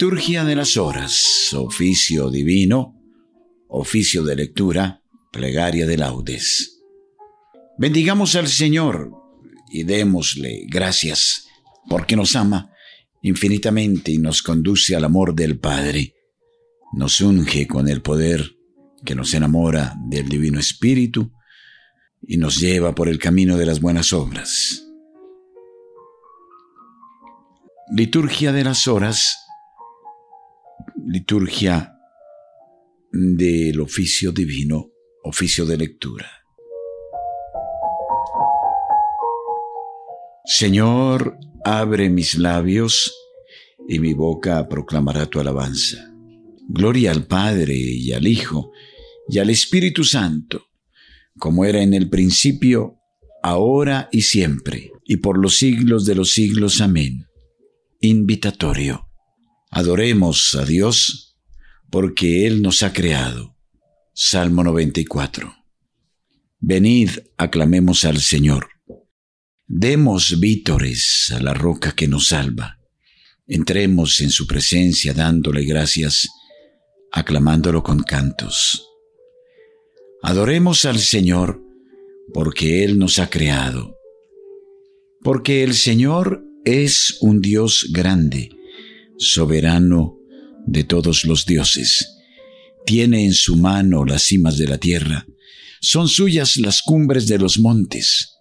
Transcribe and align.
Liturgia 0.00 0.46
de 0.46 0.56
las 0.56 0.78
horas, 0.78 1.52
oficio 1.52 2.30
divino, 2.30 2.98
oficio 3.68 4.24
de 4.24 4.34
lectura, 4.34 5.02
plegaria 5.30 5.86
de 5.86 5.98
laudes. 5.98 6.80
Bendigamos 7.76 8.34
al 8.34 8.48
Señor 8.48 9.12
y 9.70 9.82
démosle 9.82 10.64
gracias 10.70 11.48
porque 11.86 12.16
nos 12.16 12.34
ama 12.34 12.70
infinitamente 13.20 14.10
y 14.10 14.16
nos 14.16 14.40
conduce 14.40 14.96
al 14.96 15.04
amor 15.04 15.34
del 15.34 15.58
Padre. 15.58 16.14
Nos 16.94 17.20
unge 17.20 17.66
con 17.66 17.86
el 17.86 18.00
poder 18.00 18.56
que 19.04 19.14
nos 19.14 19.34
enamora 19.34 19.96
del 20.08 20.30
Divino 20.30 20.58
Espíritu 20.58 21.30
y 22.26 22.38
nos 22.38 22.58
lleva 22.58 22.94
por 22.94 23.10
el 23.10 23.18
camino 23.18 23.58
de 23.58 23.66
las 23.66 23.82
buenas 23.82 24.14
obras. 24.14 24.82
Liturgia 27.94 28.52
de 28.52 28.64
las 28.64 28.88
horas, 28.88 29.36
liturgia 31.06 31.96
del 33.12 33.80
oficio 33.80 34.32
divino, 34.32 34.90
oficio 35.24 35.66
de 35.66 35.76
lectura. 35.76 36.30
Señor, 40.44 41.38
abre 41.64 42.10
mis 42.10 42.36
labios 42.36 43.14
y 43.88 43.98
mi 43.98 44.14
boca 44.14 44.68
proclamará 44.68 45.26
tu 45.26 45.40
alabanza. 45.40 46.12
Gloria 46.68 47.10
al 47.10 47.26
Padre 47.26 47.74
y 47.74 48.12
al 48.12 48.26
Hijo 48.26 48.72
y 49.28 49.38
al 49.38 49.50
Espíritu 49.50 50.04
Santo, 50.04 50.66
como 51.38 51.64
era 51.64 51.82
en 51.82 51.94
el 51.94 52.08
principio, 52.08 52.98
ahora 53.42 54.08
y 54.12 54.22
siempre, 54.22 54.92
y 55.04 55.18
por 55.18 55.38
los 55.38 55.56
siglos 55.56 56.04
de 56.04 56.14
los 56.14 56.32
siglos. 56.32 56.80
Amén. 56.80 57.26
Invitatorio. 58.00 59.09
Adoremos 59.70 60.54
a 60.56 60.64
Dios 60.64 61.36
porque 61.90 62.46
Él 62.46 62.60
nos 62.60 62.82
ha 62.82 62.92
creado. 62.92 63.56
Salmo 64.12 64.64
94. 64.64 65.54
Venid, 66.58 67.10
aclamemos 67.36 68.04
al 68.04 68.20
Señor. 68.20 68.68
Demos 69.66 70.40
vítores 70.40 71.32
a 71.34 71.40
la 71.40 71.54
roca 71.54 71.92
que 71.92 72.08
nos 72.08 72.26
salva. 72.26 72.78
Entremos 73.46 74.20
en 74.20 74.30
su 74.30 74.46
presencia 74.46 75.14
dándole 75.14 75.64
gracias, 75.64 76.28
aclamándolo 77.12 77.82
con 77.82 78.02
cantos. 78.02 78.86
Adoremos 80.22 80.84
al 80.84 80.98
Señor 80.98 81.62
porque 82.34 82.84
Él 82.84 82.98
nos 82.98 83.20
ha 83.20 83.30
creado. 83.30 83.96
Porque 85.22 85.62
el 85.62 85.74
Señor 85.74 86.44
es 86.64 87.18
un 87.20 87.40
Dios 87.40 87.88
grande, 87.92 88.50
soberano 89.20 90.18
de 90.66 90.82
todos 90.82 91.24
los 91.24 91.44
dioses. 91.46 92.16
Tiene 92.86 93.24
en 93.24 93.34
su 93.34 93.56
mano 93.56 94.04
las 94.04 94.22
cimas 94.22 94.56
de 94.56 94.66
la 94.66 94.78
tierra, 94.78 95.26
son 95.80 96.08
suyas 96.08 96.56
las 96.56 96.82
cumbres 96.82 97.26
de 97.28 97.38
los 97.38 97.58
montes. 97.58 98.38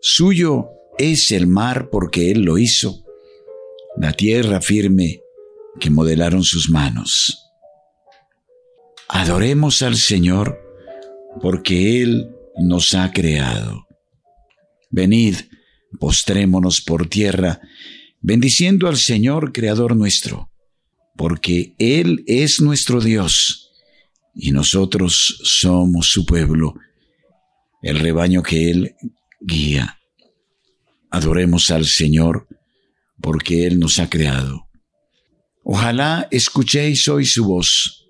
Suyo 0.00 0.68
es 0.98 1.32
el 1.32 1.46
mar 1.46 1.88
porque 1.90 2.30
Él 2.30 2.42
lo 2.42 2.58
hizo, 2.58 3.04
la 3.96 4.12
tierra 4.12 4.60
firme 4.60 5.20
que 5.80 5.90
modelaron 5.90 6.44
sus 6.44 6.70
manos. 6.70 7.40
Adoremos 9.08 9.82
al 9.82 9.96
Señor 9.96 10.58
porque 11.40 12.02
Él 12.02 12.30
nos 12.56 12.94
ha 12.94 13.10
creado. 13.12 13.86
Venid, 14.90 15.36
postrémonos 15.98 16.80
por 16.80 17.08
tierra, 17.08 17.60
bendiciendo 18.24 18.88
al 18.88 18.96
Señor 18.96 19.52
Creador 19.52 19.94
nuestro, 19.94 20.50
porque 21.14 21.74
Él 21.78 22.24
es 22.26 22.62
nuestro 22.62 23.02
Dios, 23.02 23.70
y 24.34 24.50
nosotros 24.50 25.40
somos 25.44 26.08
su 26.08 26.24
pueblo, 26.24 26.74
el 27.82 27.98
rebaño 27.98 28.42
que 28.42 28.70
Él 28.70 28.94
guía. 29.40 30.00
Adoremos 31.10 31.70
al 31.70 31.84
Señor, 31.84 32.48
porque 33.20 33.66
Él 33.66 33.78
nos 33.78 33.98
ha 33.98 34.08
creado. 34.08 34.68
Ojalá 35.62 36.26
escuchéis 36.30 37.06
hoy 37.08 37.26
su 37.26 37.44
voz 37.44 38.00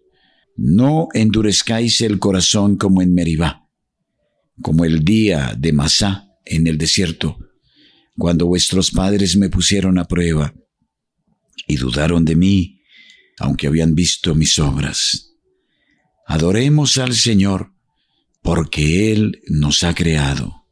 no 0.56 1.08
endurezcáis 1.12 2.00
el 2.02 2.20
corazón 2.20 2.76
como 2.76 3.02
en 3.02 3.12
Meribá, 3.14 3.68
como 4.62 4.84
el 4.84 5.04
día 5.04 5.56
de 5.58 5.72
Masá 5.72 6.28
en 6.44 6.68
el 6.68 6.78
desierto, 6.78 7.36
cuando 8.16 8.46
vuestros 8.46 8.90
padres 8.90 9.36
me 9.36 9.48
pusieron 9.48 9.98
a 9.98 10.06
prueba 10.06 10.54
y 11.66 11.76
dudaron 11.76 12.24
de 12.24 12.36
mí, 12.36 12.80
aunque 13.38 13.66
habían 13.66 13.94
visto 13.94 14.34
mis 14.34 14.58
obras. 14.58 15.32
Adoremos 16.26 16.98
al 16.98 17.14
Señor, 17.14 17.72
porque 18.42 19.12
Él 19.12 19.40
nos 19.48 19.82
ha 19.82 19.94
creado. 19.94 20.66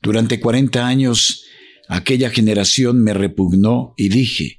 Durante 0.00 0.40
cuarenta 0.40 0.86
años, 0.86 1.44
aquella 1.88 2.30
generación 2.30 3.02
me 3.02 3.14
repugnó 3.14 3.94
y 3.96 4.08
dije, 4.08 4.58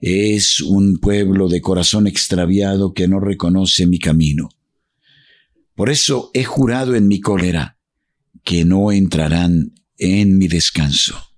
es 0.00 0.60
un 0.60 0.98
pueblo 0.98 1.48
de 1.48 1.60
corazón 1.60 2.06
extraviado 2.06 2.94
que 2.94 3.08
no 3.08 3.20
reconoce 3.20 3.86
mi 3.86 3.98
camino. 3.98 4.48
Por 5.74 5.90
eso 5.90 6.30
he 6.32 6.44
jurado 6.44 6.94
en 6.94 7.08
mi 7.08 7.20
cólera 7.20 7.78
que 8.44 8.64
no 8.64 8.92
entrarán 8.92 9.74
en 9.98 10.38
mi 10.38 10.48
descanso. 10.48 11.36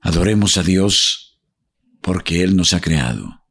Adoremos 0.00 0.56
a 0.56 0.62
Dios 0.62 1.40
porque 2.00 2.42
Él 2.42 2.56
nos 2.56 2.72
ha 2.72 2.80
creado. 2.80 3.42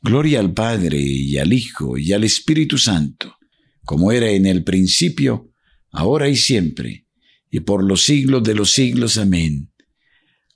Gloria 0.00 0.40
al 0.40 0.52
Padre 0.52 0.98
y 1.00 1.38
al 1.38 1.52
Hijo 1.52 1.96
y 1.96 2.12
al 2.12 2.24
Espíritu 2.24 2.78
Santo, 2.78 3.36
como 3.84 4.10
era 4.10 4.30
en 4.30 4.46
el 4.46 4.64
principio, 4.64 5.52
ahora 5.90 6.28
y 6.28 6.36
siempre, 6.36 7.06
y 7.50 7.60
por 7.60 7.84
los 7.84 8.02
siglos 8.02 8.42
de 8.42 8.54
los 8.54 8.72
siglos. 8.72 9.16
Amén. 9.18 9.72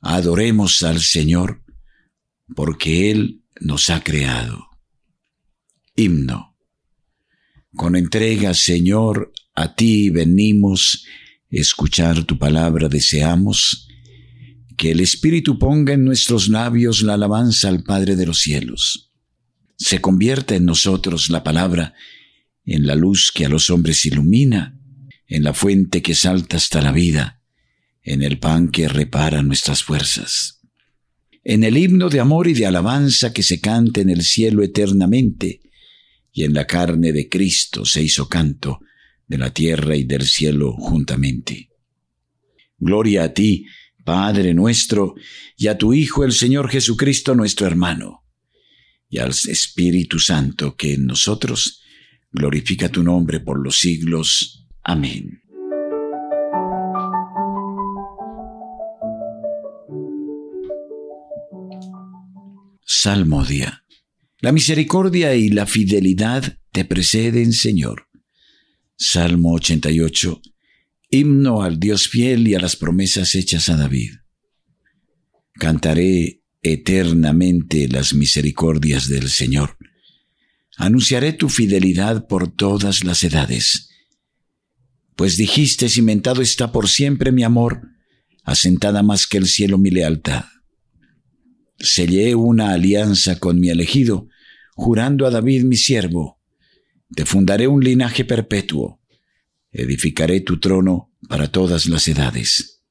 Adoremos 0.01 0.83
al 0.83 1.01
Señor, 1.01 1.63
porque 2.55 3.11
Él 3.11 3.45
nos 3.61 3.91
ha 3.91 4.03
creado. 4.03 4.67
Himno. 5.95 6.57
Con 7.75 7.95
entrega, 7.97 8.55
Señor, 8.55 9.33
a 9.57 9.75
ti 9.75 10.11
venimos, 10.11 11.05
escuchar 11.51 12.25
tu 12.25 12.39
palabra 12.39 12.89
deseamos, 12.89 13.89
que 14.77 14.91
el 14.91 15.01
Espíritu 15.01 15.59
ponga 15.59 15.95
en 15.95 16.05
nuestros 16.05 16.49
labios 16.49 17.03
la 17.03 17.15
alabanza 17.15 17.69
al 17.69 17.83
Padre 17.83 18.15
de 18.15 18.27
los 18.27 18.41
cielos. 18.41 19.11
Se 19.77 20.01
convierta 20.01 20.55
en 20.55 20.67
nosotros 20.67 21.31
la 21.31 21.43
palabra, 21.43 21.95
en 22.65 22.87
la 22.87 22.95
luz 22.95 23.33
que 23.35 23.47
a 23.47 23.49
los 23.49 23.71
hombres 23.71 24.05
ilumina, 24.05 24.79
en 25.27 25.43
la 25.43 25.55
fuente 25.55 26.03
que 26.03 26.15
salta 26.15 26.59
hasta 26.59 26.83
la 26.83 26.93
vida 26.93 27.37
en 28.07 28.23
el 28.23 28.39
pan 28.39 28.69
que 28.69 28.89
repara 28.89 29.43
nuestras 29.43 29.83
fuerzas, 29.83 30.61
en 31.43 31.65
el 31.65 31.77
himno 31.77 32.09
de 32.09 32.21
amor 32.21 32.47
y 32.47 32.55
de 32.55 32.65
alabanza 32.65 33.33
que 33.33 33.43
se 33.43 33.61
canta 33.61 34.01
en 34.01 34.11
el 34.11 34.23
cielo 34.23 34.63
eternamente, 34.63 35.61
y 36.33 36.45
en 36.45 36.55
la 36.55 36.67
carne 36.67 37.13
de 37.13 37.29
Cristo 37.29 37.85
se 37.85 38.03
hizo 38.03 38.29
canto 38.29 38.81
de 39.27 39.39
la 39.39 39.53
tierra 39.53 39.97
y 39.97 40.05
del 40.05 40.27
cielo 40.27 40.73
juntamente. 40.73 41.71
Gloria 42.79 43.25
a 43.25 43.33
ti, 43.33 43.67
Padre 44.05 44.55
nuestro, 44.55 45.15
y 45.57 45.67
a 45.67 45.77
tu 45.77 45.93
Hijo 45.93 46.25
el 46.25 46.33
Señor 46.33 46.71
Jesucristo 46.71 47.35
nuestro 47.35 47.67
hermano, 47.67 48.25
y 49.09 49.19
al 49.19 49.31
Espíritu 49.31 50.19
Santo 50.19 50.77
que 50.77 50.95
en 50.95 51.07
nosotros 51.07 51.83
glorifica 52.31 52.89
tu 52.89 53.03
nombre 53.03 53.41
por 53.41 53.63
los 53.63 53.79
siglos. 53.79 54.67
Amén. 54.83 55.43
Salmodia. 62.85 63.85
La 64.41 64.53
misericordia 64.53 65.35
y 65.35 65.49
la 65.49 65.67
fidelidad 65.67 66.59
te 66.71 66.85
preceden, 66.85 67.53
Señor. 67.53 68.06
Salmo 68.97 69.53
88. 69.55 70.41
Himno 71.11 71.63
al 71.63 71.79
Dios 71.79 72.09
fiel 72.09 72.49
y 72.49 72.55
a 72.55 72.61
las 72.61 72.77
promesas 72.77 73.35
hechas 73.35 73.69
a 73.69 73.77
David. 73.77 74.13
Cantaré 75.55 76.43
eternamente 76.63 77.89
las 77.89 78.15
misericordias 78.15 79.09
del 79.09 79.29
Señor. 79.29 79.77
Anunciaré 80.77 81.33
tu 81.33 81.49
fidelidad 81.49 82.27
por 82.27 82.51
todas 82.51 83.05
las 83.05 83.23
edades. 83.25 83.89
Pues 85.15 85.37
dijiste, 85.37 85.89
cimentado 85.89 86.43
está 86.43 86.73
por 86.73 86.89
siempre 86.89 87.33
mi 87.33 87.43
amor, 87.45 87.83
asentada 88.45 89.03
más 89.03 89.27
que 89.27 89.39
el 89.39 89.47
cielo 89.47 89.79
mi 89.79 89.91
lealtad 89.91 90.45
sellé 91.79 92.35
una 92.35 92.73
alianza 92.73 93.39
con 93.39 93.61
mi 93.61 93.69
elegido, 93.69 94.29
jurando 94.75 95.27
a 95.27 95.31
David 95.31 95.65
mi 95.65 95.77
siervo, 95.77 96.36
te 97.15 97.25
fundaré 97.25 97.69
un 97.69 97.83
linaje 97.83 98.25
perpetuo, 98.25 99.01
edificaré 99.73 100.41
tu 100.41 100.59
trono 100.59 101.13
para 101.29 101.51
todas 101.51 101.87
las 101.87 102.09
edades. 102.09 102.83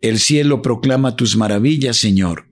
El 0.00 0.18
cielo 0.18 0.62
proclama 0.62 1.16
tus 1.16 1.36
maravillas, 1.36 1.96
Señor, 1.96 2.48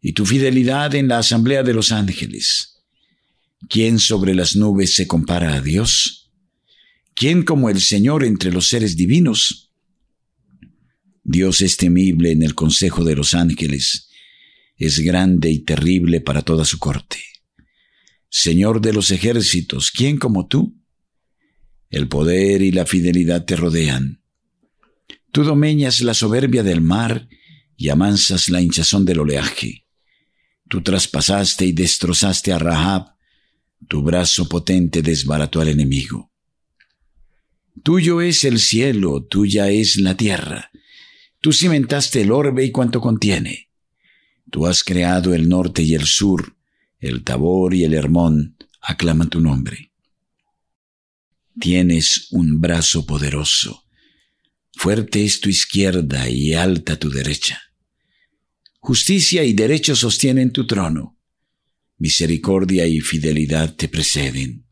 y 0.00 0.12
tu 0.12 0.26
fidelidad 0.26 0.94
en 0.94 1.08
la 1.08 1.18
asamblea 1.18 1.62
de 1.62 1.72
los 1.72 1.92
ángeles. 1.92 2.82
¿Quién 3.68 3.98
sobre 3.98 4.34
las 4.34 4.56
nubes 4.56 4.94
se 4.94 5.06
compara 5.06 5.54
a 5.54 5.60
Dios? 5.60 6.32
¿Quién 7.14 7.44
como 7.44 7.70
el 7.70 7.80
Señor 7.80 8.24
entre 8.24 8.52
los 8.52 8.68
seres 8.68 8.96
divinos? 8.96 9.72
Dios 11.22 11.62
es 11.62 11.78
temible 11.78 12.32
en 12.32 12.42
el 12.42 12.54
consejo 12.54 13.02
de 13.02 13.16
los 13.16 13.32
ángeles, 13.32 14.10
es 14.76 14.98
grande 14.98 15.50
y 15.50 15.60
terrible 15.60 16.20
para 16.20 16.42
toda 16.42 16.66
su 16.66 16.78
corte. 16.78 17.18
Señor 18.36 18.80
de 18.80 18.92
los 18.92 19.12
ejércitos, 19.12 19.92
¿quién 19.92 20.18
como 20.18 20.48
tú? 20.48 20.76
El 21.88 22.08
poder 22.08 22.62
y 22.62 22.72
la 22.72 22.84
fidelidad 22.84 23.44
te 23.44 23.54
rodean. 23.54 24.24
Tú 25.30 25.44
domeñas 25.44 26.00
la 26.00 26.14
soberbia 26.14 26.64
del 26.64 26.80
mar 26.80 27.28
y 27.76 27.90
amansas 27.90 28.48
la 28.48 28.60
hinchazón 28.60 29.04
del 29.04 29.20
oleaje. 29.20 29.86
Tú 30.68 30.82
traspasaste 30.82 31.64
y 31.64 31.70
destrozaste 31.70 32.52
a 32.52 32.58
Rahab, 32.58 33.14
tu 33.86 34.02
brazo 34.02 34.48
potente 34.48 35.00
desbarató 35.00 35.60
al 35.60 35.68
enemigo. 35.68 36.32
Tuyo 37.84 38.20
es 38.20 38.42
el 38.42 38.58
cielo, 38.58 39.22
tuya 39.22 39.70
es 39.70 39.94
la 39.94 40.16
tierra. 40.16 40.72
Tú 41.40 41.52
cimentaste 41.52 42.22
el 42.22 42.32
orbe 42.32 42.64
y 42.64 42.72
cuanto 42.72 43.00
contiene. 43.00 43.70
Tú 44.50 44.66
has 44.66 44.82
creado 44.82 45.34
el 45.34 45.48
norte 45.48 45.82
y 45.82 45.94
el 45.94 46.06
sur, 46.06 46.56
el 47.04 47.22
Tabor 47.22 47.74
y 47.74 47.84
el 47.84 47.92
Hermón 47.92 48.56
aclaman 48.80 49.28
tu 49.28 49.40
nombre. 49.40 49.92
Tienes 51.60 52.28
un 52.30 52.60
brazo 52.60 53.06
poderoso, 53.06 53.84
fuerte 54.72 55.24
es 55.24 55.40
tu 55.40 55.50
izquierda 55.50 56.28
y 56.28 56.54
alta 56.54 56.98
tu 56.98 57.10
derecha. 57.10 57.60
Justicia 58.80 59.44
y 59.44 59.52
derecho 59.52 59.94
sostienen 59.94 60.50
tu 60.50 60.66
trono, 60.66 61.18
misericordia 61.98 62.86
y 62.86 63.00
fidelidad 63.00 63.76
te 63.76 63.88
preceden. 63.88 64.66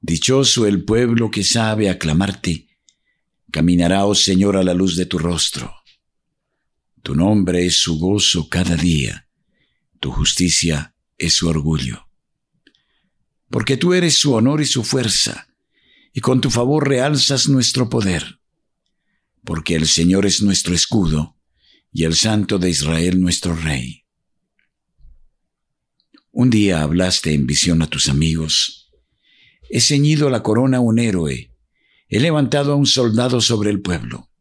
Dichoso 0.00 0.66
el 0.66 0.84
pueblo 0.84 1.30
que 1.30 1.42
sabe 1.42 1.88
aclamarte, 1.88 2.68
caminará, 3.50 4.04
oh 4.04 4.14
Señor, 4.14 4.56
a 4.56 4.62
la 4.62 4.74
luz 4.74 4.96
de 4.96 5.06
tu 5.06 5.18
rostro. 5.18 5.72
Tu 7.02 7.14
nombre 7.14 7.64
es 7.64 7.78
su 7.78 7.98
gozo 7.98 8.48
cada 8.48 8.76
día 8.76 9.26
tu 10.02 10.10
justicia 10.10 10.96
es 11.16 11.34
su 11.34 11.48
orgullo. 11.48 12.08
Porque 13.48 13.76
tú 13.76 13.94
eres 13.94 14.18
su 14.18 14.34
honor 14.34 14.60
y 14.60 14.66
su 14.66 14.82
fuerza, 14.82 15.46
y 16.12 16.20
con 16.20 16.40
tu 16.40 16.50
favor 16.50 16.88
realzas 16.88 17.48
nuestro 17.48 17.88
poder. 17.88 18.40
Porque 19.44 19.76
el 19.76 19.86
Señor 19.86 20.26
es 20.26 20.42
nuestro 20.42 20.74
escudo, 20.74 21.36
y 21.92 22.02
el 22.02 22.16
Santo 22.16 22.58
de 22.58 22.68
Israel 22.68 23.20
nuestro 23.20 23.54
Rey. 23.54 24.04
Un 26.32 26.50
día 26.50 26.82
hablaste 26.82 27.32
en 27.32 27.46
visión 27.46 27.80
a 27.80 27.86
tus 27.86 28.08
amigos. 28.08 28.90
He 29.70 29.80
ceñido 29.80 30.30
la 30.30 30.42
corona 30.42 30.78
a 30.78 30.80
un 30.80 30.98
héroe, 30.98 31.54
he 32.08 32.18
levantado 32.18 32.72
a 32.72 32.76
un 32.76 32.86
soldado 32.86 33.40
sobre 33.40 33.70
el 33.70 33.80
pueblo. 33.80 34.31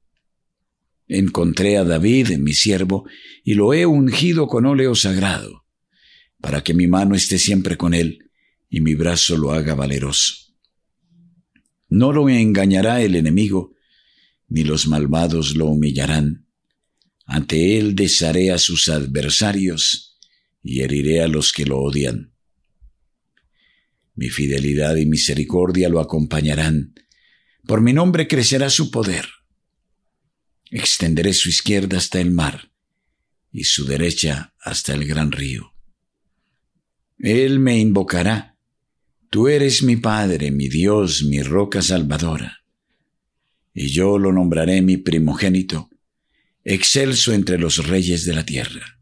Encontré 1.14 1.76
a 1.76 1.84
David, 1.84 2.38
mi 2.38 2.54
siervo, 2.54 3.06
y 3.44 3.56
lo 3.56 3.74
he 3.74 3.86
ungido 3.86 4.48
con 4.48 4.66
óleo 4.66 4.96
sagrado, 4.96 5.66
para 6.40 6.64
que 6.64 6.74
mi 6.74 6.88
mano 6.88 7.16
esté 7.16 7.38
siempre 7.38 7.76
con 7.76 7.94
él 7.94 8.32
y 8.70 8.80
mi 8.80 8.96
brazo 8.96 9.36
lo 9.36 9.52
haga 9.52 9.76
valeroso. 9.76 10.56
No 11.90 12.14
lo 12.14 12.30
engañará 12.30 13.02
el 13.02 13.18
enemigo, 13.18 13.74
ni 14.48 14.64
los 14.64 14.88
malvados 14.88 15.54
lo 15.58 15.66
humillarán. 15.66 16.48
Ante 17.26 17.78
él 17.78 17.94
desharé 17.94 18.50
a 18.50 18.58
sus 18.58 18.88
adversarios 18.88 20.18
y 20.64 20.80
heriré 20.80 21.24
a 21.24 21.28
los 21.28 21.52
que 21.52 21.66
lo 21.66 21.80
odian. 21.80 22.32
Mi 24.16 24.30
fidelidad 24.30 24.96
y 24.96 25.06
misericordia 25.06 25.90
lo 25.90 26.00
acompañarán. 26.00 26.94
Por 27.68 27.82
mi 27.82 27.92
nombre 27.92 28.30
crecerá 28.30 28.70
su 28.70 28.92
poder 28.92 29.26
Extenderé 30.72 31.34
su 31.34 31.50
izquierda 31.50 31.98
hasta 31.98 32.22
el 32.22 32.32
mar 32.32 32.72
y 33.52 33.66
su 33.66 33.86
derecha 33.86 34.54
hasta 34.62 34.94
el 34.94 35.06
gran 35.06 35.34
río. 35.34 35.74
Él 37.20 37.60
me 37.60 37.78
invocará. 37.78 38.58
Tú 39.30 39.50
eres 39.50 39.84
mi 39.84 39.98
Padre, 39.98 40.50
mi 40.50 40.70
Dios, 40.70 41.24
mi 41.24 41.44
roca 41.44 41.82
salvadora. 41.82 42.64
Y 43.74 43.90
yo 43.90 44.18
lo 44.18 44.32
nombraré 44.32 44.82
mi 44.82 44.96
primogénito, 44.96 45.90
excelso 46.64 47.34
entre 47.34 47.58
los 47.58 47.86
reyes 47.88 48.26
de 48.26 48.34
la 48.34 48.46
tierra. 48.46 48.98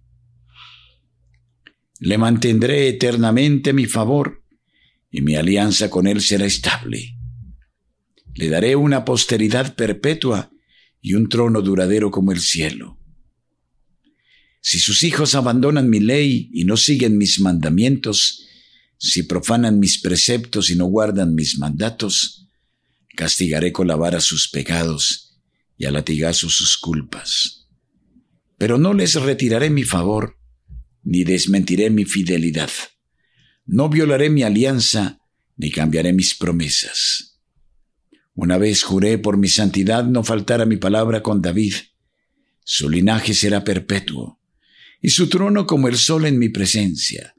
Le 1.99 2.17
mantendré 2.17 2.87
eternamente 2.87 3.73
mi 3.73 3.85
favor, 3.85 4.43
y 5.11 5.21
mi 5.21 5.35
alianza 5.35 5.89
con 5.89 6.07
él 6.07 6.21
será 6.21 6.45
estable. 6.45 7.15
Le 8.33 8.49
daré 8.49 8.75
una 8.75 9.05
posteridad 9.05 9.75
perpetua 9.75 10.51
y 11.01 11.13
un 11.13 11.29
trono 11.29 11.61
duradero 11.61 12.11
como 12.11 12.31
el 12.31 12.39
cielo. 12.39 12.99
Si 14.61 14.79
sus 14.79 15.03
hijos 15.03 15.35
abandonan 15.35 15.89
mi 15.89 15.99
ley 15.99 16.49
y 16.53 16.65
no 16.65 16.75
siguen 16.75 17.17
mis 17.17 17.39
mandamientos, 17.39 18.45
si 18.97 19.23
profanan 19.23 19.79
mis 19.79 20.01
preceptos 20.01 20.69
y 20.69 20.75
no 20.75 20.85
guardan 20.85 21.33
mis 21.33 21.57
mandatos, 21.57 22.49
castigaré 23.15 23.71
con 23.71 23.87
la 23.87 23.95
vara 23.95 24.19
sus 24.19 24.49
pecados 24.49 25.39
y 25.77 25.85
a 25.85 25.91
latigazo 25.91 26.49
sus 26.49 26.77
culpas. 26.77 27.67
Pero 28.57 28.77
no 28.77 28.93
les 28.93 29.15
retiraré 29.15 29.69
mi 29.69 29.83
favor, 29.83 30.37
ni 31.03 31.23
desmentiré 31.23 31.89
mi 31.89 32.03
fidelidad. 32.03 32.69
No 33.65 33.87
violaré 33.87 34.29
mi 34.29 34.43
alianza, 34.43 35.21
ni 35.55 35.71
cambiaré 35.71 36.11
mis 36.11 36.35
promesas. 36.35 37.28
Una 38.41 38.57
vez 38.57 38.83
juré 38.83 39.17
por 39.17 39.35
mi 39.35 39.49
santidad 39.49 40.05
no 40.05 40.23
faltar 40.23 40.61
a 40.61 40.65
mi 40.65 40.77
palabra 40.77 41.21
con 41.21 41.41
David. 41.41 41.73
Su 42.63 42.89
linaje 42.89 43.33
será 43.33 43.65
perpetuo, 43.65 44.39
y 45.01 45.09
su 45.09 45.27
trono 45.27 45.67
como 45.67 45.89
el 45.89 45.97
sol 45.97 46.23
en 46.23 46.39
mi 46.39 46.47
presencia, 46.47 47.35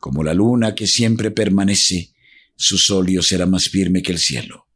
como 0.00 0.24
la 0.24 0.32
luna 0.32 0.74
que 0.74 0.86
siempre 0.86 1.30
permanece, 1.30 2.14
su 2.56 2.78
solio 2.78 3.20
será 3.20 3.44
más 3.44 3.68
firme 3.68 4.00
que 4.00 4.12
el 4.12 4.18
cielo. 4.18 4.66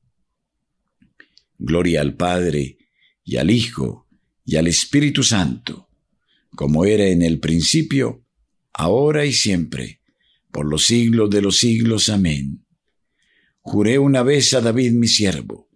Gloria 1.57 2.03
al 2.03 2.17
Padre, 2.17 2.77
y 3.25 3.39
al 3.39 3.51
Hijo, 3.51 4.07
y 4.45 4.57
al 4.57 4.67
Espíritu 4.67 5.23
Santo, 5.23 5.89
como 6.55 6.85
era 6.85 7.07
en 7.07 7.23
el 7.23 7.41
principio, 7.41 8.27
ahora 8.75 9.25
y 9.25 9.33
siempre, 9.33 10.03
por 10.51 10.67
los 10.67 10.85
siglos 10.85 11.31
de 11.31 11.41
los 11.41 11.57
siglos. 11.57 12.11
Amén. 12.11 12.62
Juré 13.63 13.99
una 13.99 14.23
vez 14.23 14.55
a 14.55 14.61
David 14.61 14.93
mi 14.93 15.07
siervo, 15.07 15.71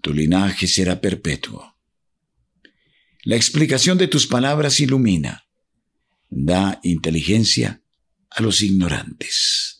tu 0.00 0.14
linaje 0.14 0.66
será 0.66 1.00
perpetuo. 1.00 1.76
La 3.22 3.36
explicación 3.36 3.98
de 3.98 4.08
tus 4.08 4.26
palabras 4.26 4.80
ilumina, 4.80 5.46
da 6.30 6.80
inteligencia 6.82 7.82
a 8.30 8.42
los 8.42 8.62
ignorantes. 8.62 9.77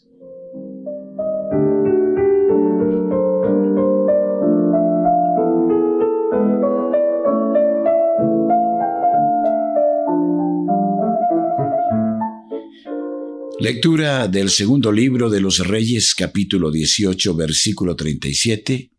Lectura 13.60 14.28
del 14.28 14.50
segundo 14.50 14.92
libro 14.92 15.28
de 15.28 15.40
los 15.40 15.58
Reyes 15.66 16.14
capítulo 16.14 16.70
18 16.70 17.34
versículo 17.34 17.96
37 17.96 18.92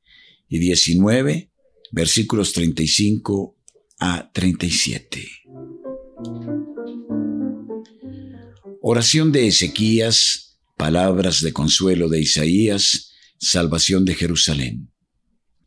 y 0.50 0.60
19 0.60 1.50
versículos 1.92 2.52
35 2.52 3.56
a 4.02 4.30
37. 4.34 5.30
Oración 8.82 9.32
de 9.32 9.48
Ezequías, 9.48 10.60
palabras 10.76 11.42
de 11.42 11.54
consuelo 11.54 12.10
de 12.10 12.20
Isaías, 12.20 13.14
salvación 13.38 14.04
de 14.04 14.16
Jerusalén. 14.16 14.92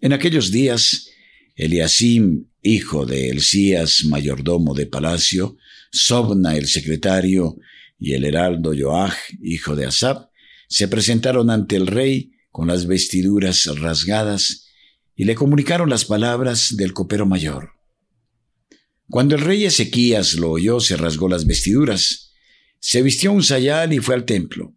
En 0.03 0.13
aquellos 0.13 0.51
días, 0.51 1.09
Eliasim, 1.57 2.47
hijo 2.61 3.07
de 3.07 3.31
Elías, 3.31 4.05
mayordomo 4.05 4.75
de 4.75 4.85
palacio, 4.85 5.57
Sobna, 5.91 6.57
el 6.57 6.69
secretario, 6.69 7.57
y 8.03 8.15
el 8.15 8.25
heraldo 8.25 8.73
Joach, 8.77 9.15
hijo 9.41 9.77
de 9.77 9.87
Asab, 9.87 10.29
se 10.69 10.89
presentaron 10.89 11.51
ante 11.51 11.77
el 11.77 11.87
rey 11.87 12.33
con 12.51 12.67
las 12.67 12.89
vestiduras 12.89 13.65
rasgadas 13.79 14.67
y 15.15 15.25
le 15.25 15.37
comunicaron 15.37 15.89
las 15.89 16.05
palabras 16.05 16.77
del 16.77 16.95
copero 16.95 17.27
mayor. 17.27 17.75
Cuando 19.09 19.37
el 19.37 19.43
rey 19.43 19.65
Ezequías 19.67 20.35
lo 20.35 20.51
oyó, 20.51 20.81
se 20.81 20.97
rasgó 20.97 21.29
las 21.29 21.47
vestiduras, 21.47 22.33
se 22.81 23.03
vistió 23.03 23.31
un 23.31 23.45
sayal 23.45 23.93
y 23.93 24.01
fue 24.01 24.17
al 24.17 24.25
templo, 24.25 24.75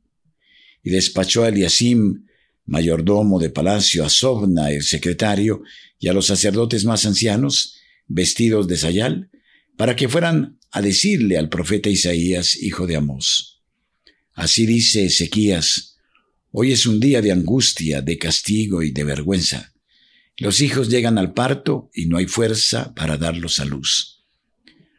y 0.84 0.92
despachó 0.92 1.44
a 1.44 1.48
Eliasim, 1.48 2.28
mayordomo 2.66 3.40
de 3.40 3.50
palacio, 3.50 4.06
a 4.06 4.10
Sobna, 4.10 4.70
el 4.70 4.84
secretario, 4.84 5.64
y 5.98 6.10
a 6.10 6.14
los 6.14 6.28
sacerdotes 6.28 6.86
más 6.86 7.08
ancianos, 7.08 7.76
vestidos 8.06 8.68
de 8.68 8.78
sayal, 8.78 9.32
para 9.78 9.96
que 9.96 10.08
fueran 10.08 10.60
a 10.76 10.82
decirle 10.82 11.38
al 11.38 11.48
profeta 11.48 11.90
Isaías, 11.90 12.58
hijo 12.62 12.86
de 12.86 12.98
Amós. 12.98 13.62
Así 14.34 14.66
dice 14.66 15.06
Ezequías, 15.06 15.96
hoy 16.52 16.74
es 16.74 16.86
un 16.86 17.00
día 17.00 17.22
de 17.22 17.32
angustia, 17.32 18.02
de 18.02 18.18
castigo 18.18 18.84
y 18.84 18.92
de 18.92 19.06
vergüenza. 19.06 19.74
Los 20.36 20.60
hijos 20.60 20.90
llegan 20.90 21.18
al 21.18 21.34
parto 21.34 21.90
y 21.94 22.08
no 22.08 22.18
hay 22.18 22.26
fuerza 22.26 22.94
para 22.94 23.16
darlos 23.16 23.62
a 23.62 23.66
luz. 23.66 24.26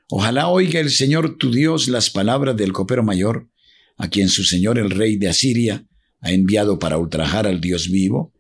Ojalá 0.09 0.49
oiga 0.49 0.81
el 0.81 0.89
Señor 0.89 1.37
tu 1.37 1.53
Dios 1.53 1.89
las 1.89 2.09
palabras 2.09 2.57
del 2.57 2.73
copero 2.73 3.03
mayor, 3.03 3.51
a 3.99 4.09
quien 4.09 4.31
su 4.31 4.45
Señor 4.45 4.79
el 4.79 4.91
rey 4.91 5.19
de 5.19 5.29
Asiria 5.29 5.87
ha 6.21 6.33
enviado 6.33 6.79
para 6.79 6.97
ultrajar 6.97 7.47
al 7.47 7.61
Dios 7.61 7.91
vivo, 7.91 8.33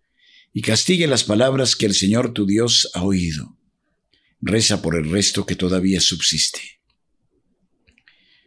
y 0.54 0.62
castigue 0.62 1.06
las 1.06 1.24
palabras 1.24 1.76
que 1.76 1.84
el 1.84 1.92
Señor 1.92 2.32
tu 2.32 2.46
Dios 2.46 2.88
ha 2.94 3.02
oído. 3.02 3.58
Reza 4.40 4.80
por 4.80 4.96
el 4.96 5.10
resto 5.10 5.44
que 5.44 5.54
todavía 5.54 6.00
subsiste. 6.00 6.75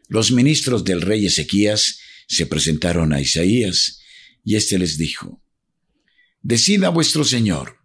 Los 0.09 0.31
ministros 0.31 0.83
del 0.83 1.01
rey 1.01 1.27
Ezequías 1.27 1.99
se 2.27 2.47
presentaron 2.47 3.13
a 3.13 3.21
Isaías, 3.21 4.01
y 4.43 4.55
éste 4.55 4.79
les 4.79 4.97
dijo, 4.97 5.43
Decida 6.41 6.89
vuestro 6.89 7.23
Señor, 7.23 7.77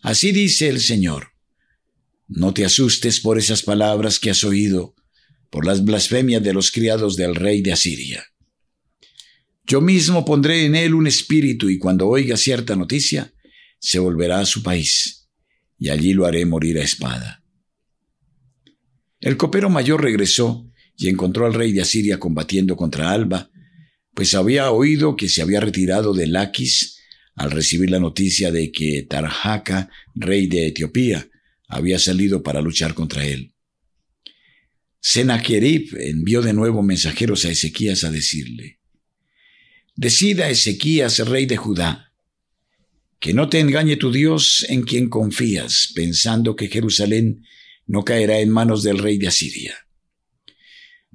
así 0.00 0.30
dice 0.30 0.68
el 0.68 0.80
Señor, 0.80 1.32
no 2.28 2.54
te 2.54 2.64
asustes 2.64 3.18
por 3.18 3.38
esas 3.38 3.62
palabras 3.62 4.20
que 4.20 4.30
has 4.30 4.44
oído, 4.44 4.94
por 5.50 5.66
las 5.66 5.84
blasfemias 5.84 6.42
de 6.44 6.52
los 6.52 6.70
criados 6.70 7.16
del 7.16 7.34
rey 7.34 7.60
de 7.60 7.72
Asiria. 7.72 8.24
Yo 9.66 9.80
mismo 9.80 10.24
pondré 10.24 10.64
en 10.64 10.76
él 10.76 10.94
un 10.94 11.08
espíritu 11.08 11.68
y 11.70 11.78
cuando 11.78 12.06
oiga 12.06 12.36
cierta 12.36 12.76
noticia, 12.76 13.34
se 13.80 13.98
volverá 13.98 14.38
a 14.40 14.46
su 14.46 14.62
país, 14.62 15.28
y 15.76 15.88
allí 15.88 16.12
lo 16.12 16.24
haré 16.24 16.46
morir 16.46 16.78
a 16.78 16.84
espada. 16.84 17.42
El 19.20 19.36
copero 19.36 19.70
mayor 19.70 20.02
regresó 20.02 20.67
y 20.98 21.08
encontró 21.08 21.46
al 21.46 21.54
rey 21.54 21.72
de 21.72 21.80
Asiria 21.80 22.18
combatiendo 22.18 22.76
contra 22.76 23.12
Alba, 23.12 23.50
pues 24.14 24.34
había 24.34 24.70
oído 24.72 25.14
que 25.14 25.28
se 25.28 25.40
había 25.40 25.60
retirado 25.60 26.12
de 26.12 26.26
Laquis 26.26 26.98
al 27.36 27.52
recibir 27.52 27.88
la 27.90 28.00
noticia 28.00 28.50
de 28.50 28.72
que 28.72 29.06
Tarjaca, 29.08 29.88
rey 30.16 30.48
de 30.48 30.66
Etiopía, 30.66 31.28
había 31.68 32.00
salido 32.00 32.42
para 32.42 32.60
luchar 32.60 32.94
contra 32.94 33.24
él. 33.24 33.54
Senaquerib 35.00 35.96
envió 36.00 36.42
de 36.42 36.52
nuevo 36.52 36.82
mensajeros 36.82 37.44
a 37.44 37.50
Ezequías 37.50 38.02
a 38.02 38.10
decirle, 38.10 38.80
Decida 39.94 40.50
Ezequías, 40.50 41.20
rey 41.20 41.46
de 41.46 41.56
Judá, 41.56 42.12
que 43.20 43.34
no 43.34 43.48
te 43.48 43.60
engañe 43.60 43.96
tu 43.96 44.10
Dios 44.10 44.66
en 44.68 44.82
quien 44.82 45.08
confías, 45.08 45.92
pensando 45.94 46.56
que 46.56 46.68
Jerusalén 46.68 47.44
no 47.86 48.04
caerá 48.04 48.40
en 48.40 48.50
manos 48.50 48.82
del 48.82 48.98
rey 48.98 49.18
de 49.18 49.28
Asiria. 49.28 49.87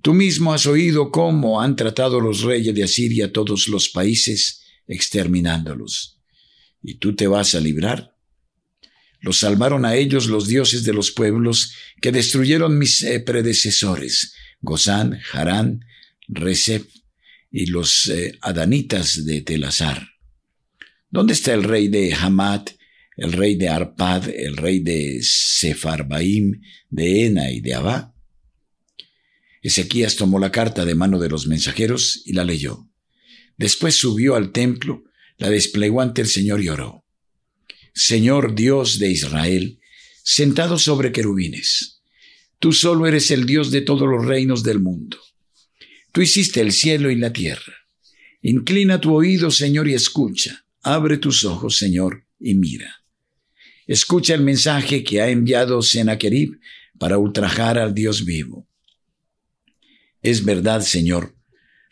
Tú 0.03 0.13
mismo 0.13 0.53
has 0.53 0.65
oído 0.65 1.11
cómo 1.11 1.61
han 1.61 1.77
tratado 1.77 2.19
los 2.19 2.41
reyes 2.41 2.75
de 2.75 2.83
Asiria 2.83 3.31
todos 3.31 3.69
los 3.69 3.87
países, 3.87 4.61
exterminándolos. 4.85 6.19
¿Y 6.81 6.95
tú 6.95 7.15
te 7.15 7.25
vas 7.25 7.55
a 7.55 7.61
librar? 7.61 8.13
Los 9.21 9.39
salvaron 9.39 9.85
a 9.85 9.95
ellos 9.95 10.27
los 10.27 10.45
dioses 10.45 10.83
de 10.83 10.91
los 10.91 11.11
pueblos 11.11 11.73
que 12.01 12.11
destruyeron 12.11 12.77
mis 12.77 13.01
eh, 13.01 13.21
predecesores, 13.21 14.33
Gozán, 14.59 15.21
Harán, 15.31 15.85
Recep 16.27 16.85
y 17.49 17.67
los 17.67 18.07
eh, 18.07 18.37
adanitas 18.41 19.23
de 19.23 19.39
Telazar. 19.39 20.05
¿Dónde 21.09 21.31
está 21.31 21.53
el 21.53 21.63
rey 21.63 21.87
de 21.87 22.13
Hamad, 22.13 22.67
el 23.15 23.31
rey 23.31 23.55
de 23.55 23.69
Arpad, 23.69 24.27
el 24.27 24.57
rey 24.57 24.79
de 24.79 25.19
Sefarbaim, 25.21 26.59
de 26.89 27.27
Ena 27.27 27.49
y 27.51 27.61
de 27.61 27.75
Abá? 27.75 28.12
Ezequías 29.63 30.17
tomó 30.17 30.39
la 30.39 30.51
carta 30.51 30.83
de 30.83 30.93
mano 30.93 31.19
de 31.19 31.29
los 31.29 31.47
mensajeros 31.47 32.21
y 32.25 32.33
la 32.33 32.43
leyó. 32.43 32.89
Después 33.57 33.95
subió 33.95 34.35
al 34.35 34.51
templo, 34.51 35.05
la 35.37 35.49
desplegó 35.49 36.01
ante 36.01 36.21
el 36.21 36.27
Señor 36.27 36.61
y 36.61 36.67
oró. 36.67 37.05
Señor 37.95 38.55
Dios 38.55 38.99
de 38.99 39.09
Israel, 39.09 39.79
sentado 40.23 40.77
sobre 40.77 41.13
querubines, 41.13 42.01
tú 42.59 42.73
solo 42.73 43.07
eres 43.07 43.31
el 43.31 43.45
Dios 43.45 43.71
de 43.71 43.81
todos 43.81 44.07
los 44.07 44.25
reinos 44.25 44.63
del 44.63 44.79
mundo. 44.79 45.17
Tú 46.11 46.21
hiciste 46.21 46.59
el 46.59 46.73
cielo 46.73 47.09
y 47.09 47.15
la 47.15 47.31
tierra. 47.31 47.73
Inclina 48.41 48.99
tu 48.99 49.15
oído, 49.15 49.49
Señor, 49.49 49.87
y 49.87 49.93
escucha. 49.93 50.65
Abre 50.81 51.17
tus 51.17 51.45
ojos, 51.45 51.77
Señor, 51.77 52.27
y 52.37 52.55
mira. 52.55 53.01
Escucha 53.87 54.33
el 54.33 54.41
mensaje 54.41 55.03
que 55.03 55.21
ha 55.21 55.29
enviado 55.29 55.81
Sennacherib 55.81 56.59
para 56.99 57.17
ultrajar 57.17 57.77
al 57.77 57.93
Dios 57.93 58.25
vivo. 58.25 58.67
Es 60.23 60.45
verdad, 60.45 60.81
Señor, 60.81 61.35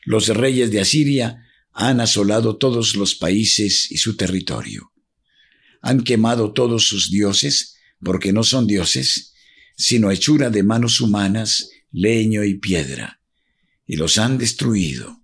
los 0.05 0.29
reyes 0.29 0.71
de 0.71 0.79
Asiria 0.79 1.45
han 1.73 1.99
asolado 1.99 2.57
todos 2.57 2.95
los 2.95 3.13
países 3.13 3.91
y 3.91 3.97
su 3.97 4.15
territorio. 4.15 4.91
Han 5.81 6.03
quemado 6.03 6.53
todos 6.53 6.87
sus 6.87 7.11
dioses, 7.11 7.75
porque 7.99 8.31
no 8.31 8.43
son 8.43 8.67
dioses, 8.67 9.33
sino 9.75 10.11
hechura 10.11 10.49
de 10.49 10.63
manos 10.63 11.01
humanas, 11.01 11.69
leño 11.91 12.43
y 12.43 12.55
piedra, 12.55 13.21
y 13.85 13.97
los 13.97 14.17
han 14.17 14.37
destruido. 14.37 15.21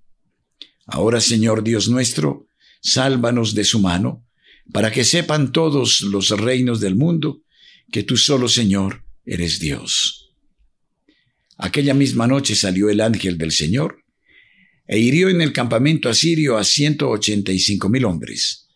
Ahora, 0.86 1.22
Señor 1.22 1.64
Dios 1.64 1.88
nuestro, 1.88 2.48
sálvanos 2.82 3.56
de 3.56 3.64
su 3.64 3.80
mano, 3.80 4.26
para 4.74 4.92
que 4.92 5.06
sepan 5.06 5.54
todos 5.54 6.02
los 6.02 6.30
reinos 6.32 6.82
del 6.82 6.96
mundo 6.96 7.42
que 7.90 8.04
tú 8.04 8.18
solo, 8.18 8.50
Señor, 8.50 9.06
eres 9.26 9.60
Dios. 9.60 10.27
Aquella 11.58 11.94
misma 11.94 12.28
noche 12.28 12.56
salió 12.56 12.90
el 12.90 13.02
ángel 13.02 13.38
del 13.38 13.52
Señor 13.52 14.04
e 14.88 15.00
hirió 15.00 15.30
en 15.30 15.42
el 15.42 15.54
campamento 15.54 16.10
asirio 16.10 16.58
a 16.58 16.64
ciento 16.64 17.10
ochenta 17.10 17.52
y 17.52 17.60
cinco 17.60 17.90
mil 17.90 18.06
hombres. 18.06 18.68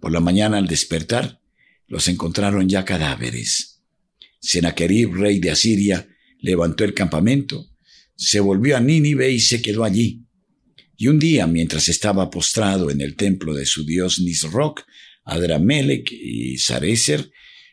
Por 0.00 0.12
la 0.12 0.20
mañana 0.20 0.58
al 0.58 0.66
despertar, 0.66 1.40
los 1.86 2.08
encontraron 2.08 2.68
ya 2.68 2.84
cadáveres. 2.84 3.82
Senaquerib, 4.40 5.14
rey 5.14 5.38
de 5.38 5.50
Asiria, 5.50 6.08
levantó 6.40 6.84
el 6.84 6.92
campamento, 6.92 7.70
se 8.16 8.40
volvió 8.40 8.76
a 8.76 8.80
Nínive 8.80 9.30
y 9.30 9.40
se 9.40 9.62
quedó 9.62 9.84
allí 9.84 10.24
y 10.96 11.08
un 11.08 11.18
día, 11.18 11.46
mientras 11.46 11.88
estaba 11.88 12.30
postrado 12.30 12.90
en 12.90 13.00
el 13.00 13.16
templo 13.16 13.54
de 13.54 13.66
su 13.66 13.84
dios 13.84 14.20
Nisroch, 14.20 14.80
Adramelech 15.24 16.10
y 16.12 16.58
Sarecer 16.58 17.30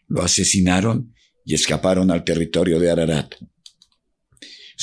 lo 0.07 0.23
asesinaron 0.23 1.13
y 1.45 1.53
escaparon 1.53 2.11
al 2.11 2.23
territorio 2.23 2.79
de 2.79 2.89
Ararat. 2.89 3.35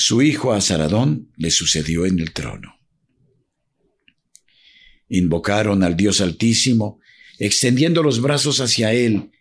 Su 0.01 0.21
hijo 0.21 0.53
Azaradón 0.53 1.31
le 1.35 1.51
sucedió 1.51 2.05
en 2.05 2.19
el 2.19 2.31
trono. 2.31 2.75
Invocaron 5.09 5.83
al 5.83 5.97
Dios 5.97 6.21
Altísimo, 6.21 6.99
extendiendo 7.37 8.01
los 8.03 8.21
brazos 8.21 8.61
hacia 8.61 8.93
él. 8.93 9.31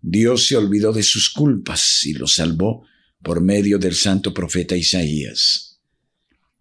Dios 0.00 0.46
se 0.46 0.56
olvidó 0.56 0.92
de 0.92 1.02
sus 1.02 1.30
culpas 1.30 2.06
y 2.06 2.14
lo 2.14 2.26
salvó 2.26 2.86
por 3.22 3.42
medio 3.42 3.78
del 3.78 3.94
santo 3.94 4.32
profeta 4.32 4.76
Isaías 4.76 5.66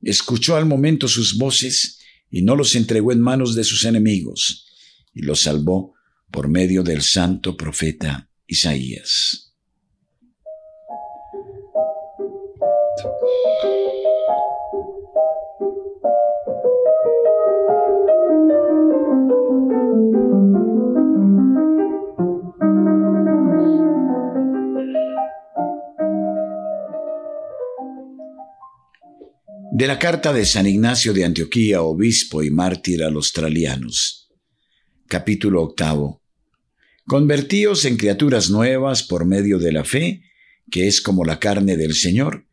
escuchó 0.06 0.56
al 0.56 0.66
momento 0.66 1.08
sus 1.08 1.38
voces 1.38 2.00
y 2.30 2.44
no 2.44 2.56
los 2.56 2.76
entregó 2.76 3.12
en 3.12 3.22
manos 3.22 3.56
de 3.56 3.64
sus 3.64 3.86
enemigos, 3.86 4.66
y 5.14 5.22
los 5.22 5.42
salvó 5.42 5.94
por 6.32 6.48
medio 6.48 6.84
del 6.84 7.02
santo 7.02 7.56
profeta 7.56 8.30
Isaías. 8.48 9.45
De 12.98 13.02
la 29.88 30.00
carta 30.00 30.32
de 30.32 30.46
San 30.46 30.66
Ignacio 30.66 31.12
de 31.14 31.26
Antioquía, 31.26 31.82
obispo 31.82 32.44
y 32.44 32.50
mártir 32.50 33.04
a 33.04 33.10
los 33.10 33.34
tralianos. 33.34 34.30
Capítulo 35.08 35.64
octavo. 35.64 36.22
Convertíos 37.06 37.84
en 37.84 37.98
criaturas 37.98 38.50
nuevas 38.50 39.04
por 39.04 39.26
medio 39.26 39.60
de 39.60 39.74
la 39.74 39.84
fe, 39.84 40.24
que 40.72 40.88
es 40.88 41.02
como 41.02 41.26
la 41.26 41.40
carne 41.40 41.76
del 41.76 41.94
Señor, 41.94 42.46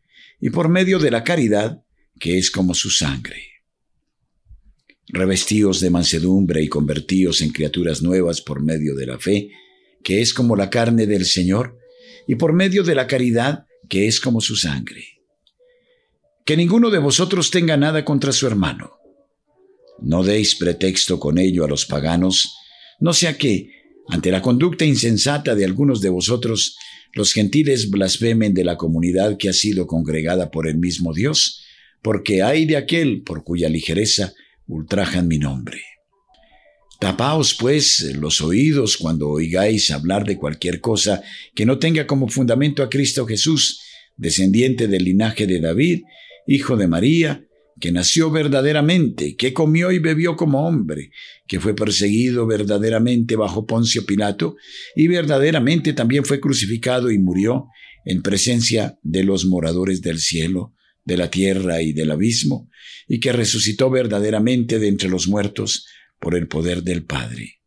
y 0.43 0.49
por 0.51 0.67
medio 0.69 0.99
de 0.99 1.09
la 1.09 1.23
caridad, 1.23 1.83
que 2.19 2.37
es 2.37 2.51
como 2.51 2.75
su 2.75 2.91
sangre. 2.91 3.63
Revestíos 5.07 5.79
de 5.79 5.89
mansedumbre 5.89 6.61
y 6.61 6.67
convertíos 6.67 7.41
en 7.41 7.51
criaturas 7.51 8.03
nuevas 8.03 8.41
por 8.41 8.61
medio 8.61 8.93
de 8.93 9.07
la 9.07 9.17
fe, 9.17 9.49
que 10.03 10.21
es 10.21 10.33
como 10.33 10.55
la 10.55 10.69
carne 10.69 11.07
del 11.07 11.25
Señor, 11.25 11.79
y 12.27 12.35
por 12.35 12.53
medio 12.53 12.83
de 12.83 12.93
la 12.93 13.07
caridad, 13.07 13.65
que 13.89 14.07
es 14.07 14.19
como 14.19 14.41
su 14.41 14.55
sangre 14.55 15.13
que 16.45 16.57
ninguno 16.57 16.89
de 16.89 16.99
vosotros 16.99 17.51
tenga 17.51 17.77
nada 17.77 18.03
contra 18.03 18.31
su 18.31 18.47
hermano. 18.47 18.99
No 19.99 20.23
deis 20.23 20.55
pretexto 20.55 21.19
con 21.19 21.37
ello 21.37 21.63
a 21.63 21.67
los 21.67 21.85
paganos, 21.85 22.55
no 22.99 23.13
sea 23.13 23.37
que, 23.37 23.69
ante 24.09 24.31
la 24.31 24.41
conducta 24.41 24.83
insensata 24.83 25.55
de 25.55 25.63
algunos 25.63 26.01
de 26.01 26.09
vosotros, 26.09 26.75
los 27.13 27.33
gentiles 27.33 27.89
blasfemen 27.89 28.53
de 28.53 28.63
la 28.63 28.75
comunidad 28.75 29.37
que 29.37 29.49
ha 29.49 29.53
sido 29.53 29.87
congregada 29.87 30.51
por 30.51 30.67
el 30.67 30.77
mismo 30.77 31.13
Dios, 31.13 31.63
porque 32.01 32.41
hay 32.41 32.65
de 32.65 32.75
aquel 32.75 33.21
por 33.21 33.43
cuya 33.43 33.69
ligereza 33.69 34.33
ultrajan 34.67 35.27
mi 35.27 35.37
nombre. 35.37 35.81
Tapaos, 36.99 37.55
pues, 37.59 37.99
los 38.15 38.41
oídos 38.41 38.97
cuando 38.97 39.29
oigáis 39.29 39.91
hablar 39.91 40.25
de 40.25 40.37
cualquier 40.37 40.79
cosa 40.79 41.21
que 41.53 41.65
no 41.65 41.77
tenga 41.77 42.07
como 42.07 42.29
fundamento 42.29 42.81
a 42.81 42.89
Cristo 42.89 43.25
Jesús, 43.25 43.81
descendiente 44.15 44.87
del 44.87 45.03
linaje 45.03 45.45
de 45.45 45.59
David, 45.59 46.03
hijo 46.47 46.77
de 46.77 46.87
María, 46.87 47.45
que 47.83 47.91
nació 47.91 48.31
verdaderamente, 48.31 49.35
que 49.35 49.51
comió 49.51 49.91
y 49.91 49.99
bebió 49.99 50.37
como 50.37 50.65
hombre, 50.65 51.11
que 51.45 51.59
fue 51.59 51.75
perseguido 51.75 52.47
verdaderamente 52.47 53.35
bajo 53.35 53.65
Poncio 53.65 54.05
Pilato, 54.05 54.55
y 54.95 55.09
verdaderamente 55.09 55.91
también 55.91 56.23
fue 56.23 56.39
crucificado 56.39 57.11
y 57.11 57.19
murió 57.19 57.67
en 58.05 58.21
presencia 58.21 58.97
de 59.03 59.25
los 59.25 59.43
moradores 59.43 60.01
del 60.01 60.19
cielo, 60.19 60.73
de 61.03 61.17
la 61.17 61.29
tierra 61.29 61.81
y 61.81 61.91
del 61.91 62.11
abismo, 62.11 62.69
y 63.05 63.19
que 63.19 63.33
resucitó 63.33 63.89
verdaderamente 63.89 64.79
de 64.79 64.87
entre 64.87 65.09
los 65.09 65.27
muertos 65.27 65.85
por 66.21 66.37
el 66.37 66.47
poder 66.47 66.83
del 66.83 67.03
Padre. 67.03 67.59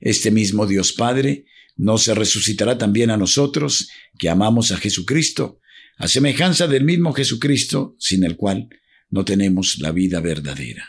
Este 0.00 0.30
mismo 0.30 0.66
Dios 0.66 0.92
Padre 0.92 1.46
no 1.76 1.96
se 1.96 2.14
resucitará 2.14 2.76
también 2.76 3.08
a 3.08 3.16
nosotros, 3.16 3.88
que 4.18 4.28
amamos 4.28 4.70
a 4.70 4.76
Jesucristo, 4.76 5.59
a 6.00 6.08
semejanza 6.08 6.66
del 6.66 6.84
mismo 6.84 7.12
Jesucristo, 7.12 7.94
sin 7.98 8.24
el 8.24 8.36
cual 8.36 8.70
no 9.10 9.26
tenemos 9.26 9.78
la 9.80 9.92
vida 9.92 10.20
verdadera. 10.20 10.88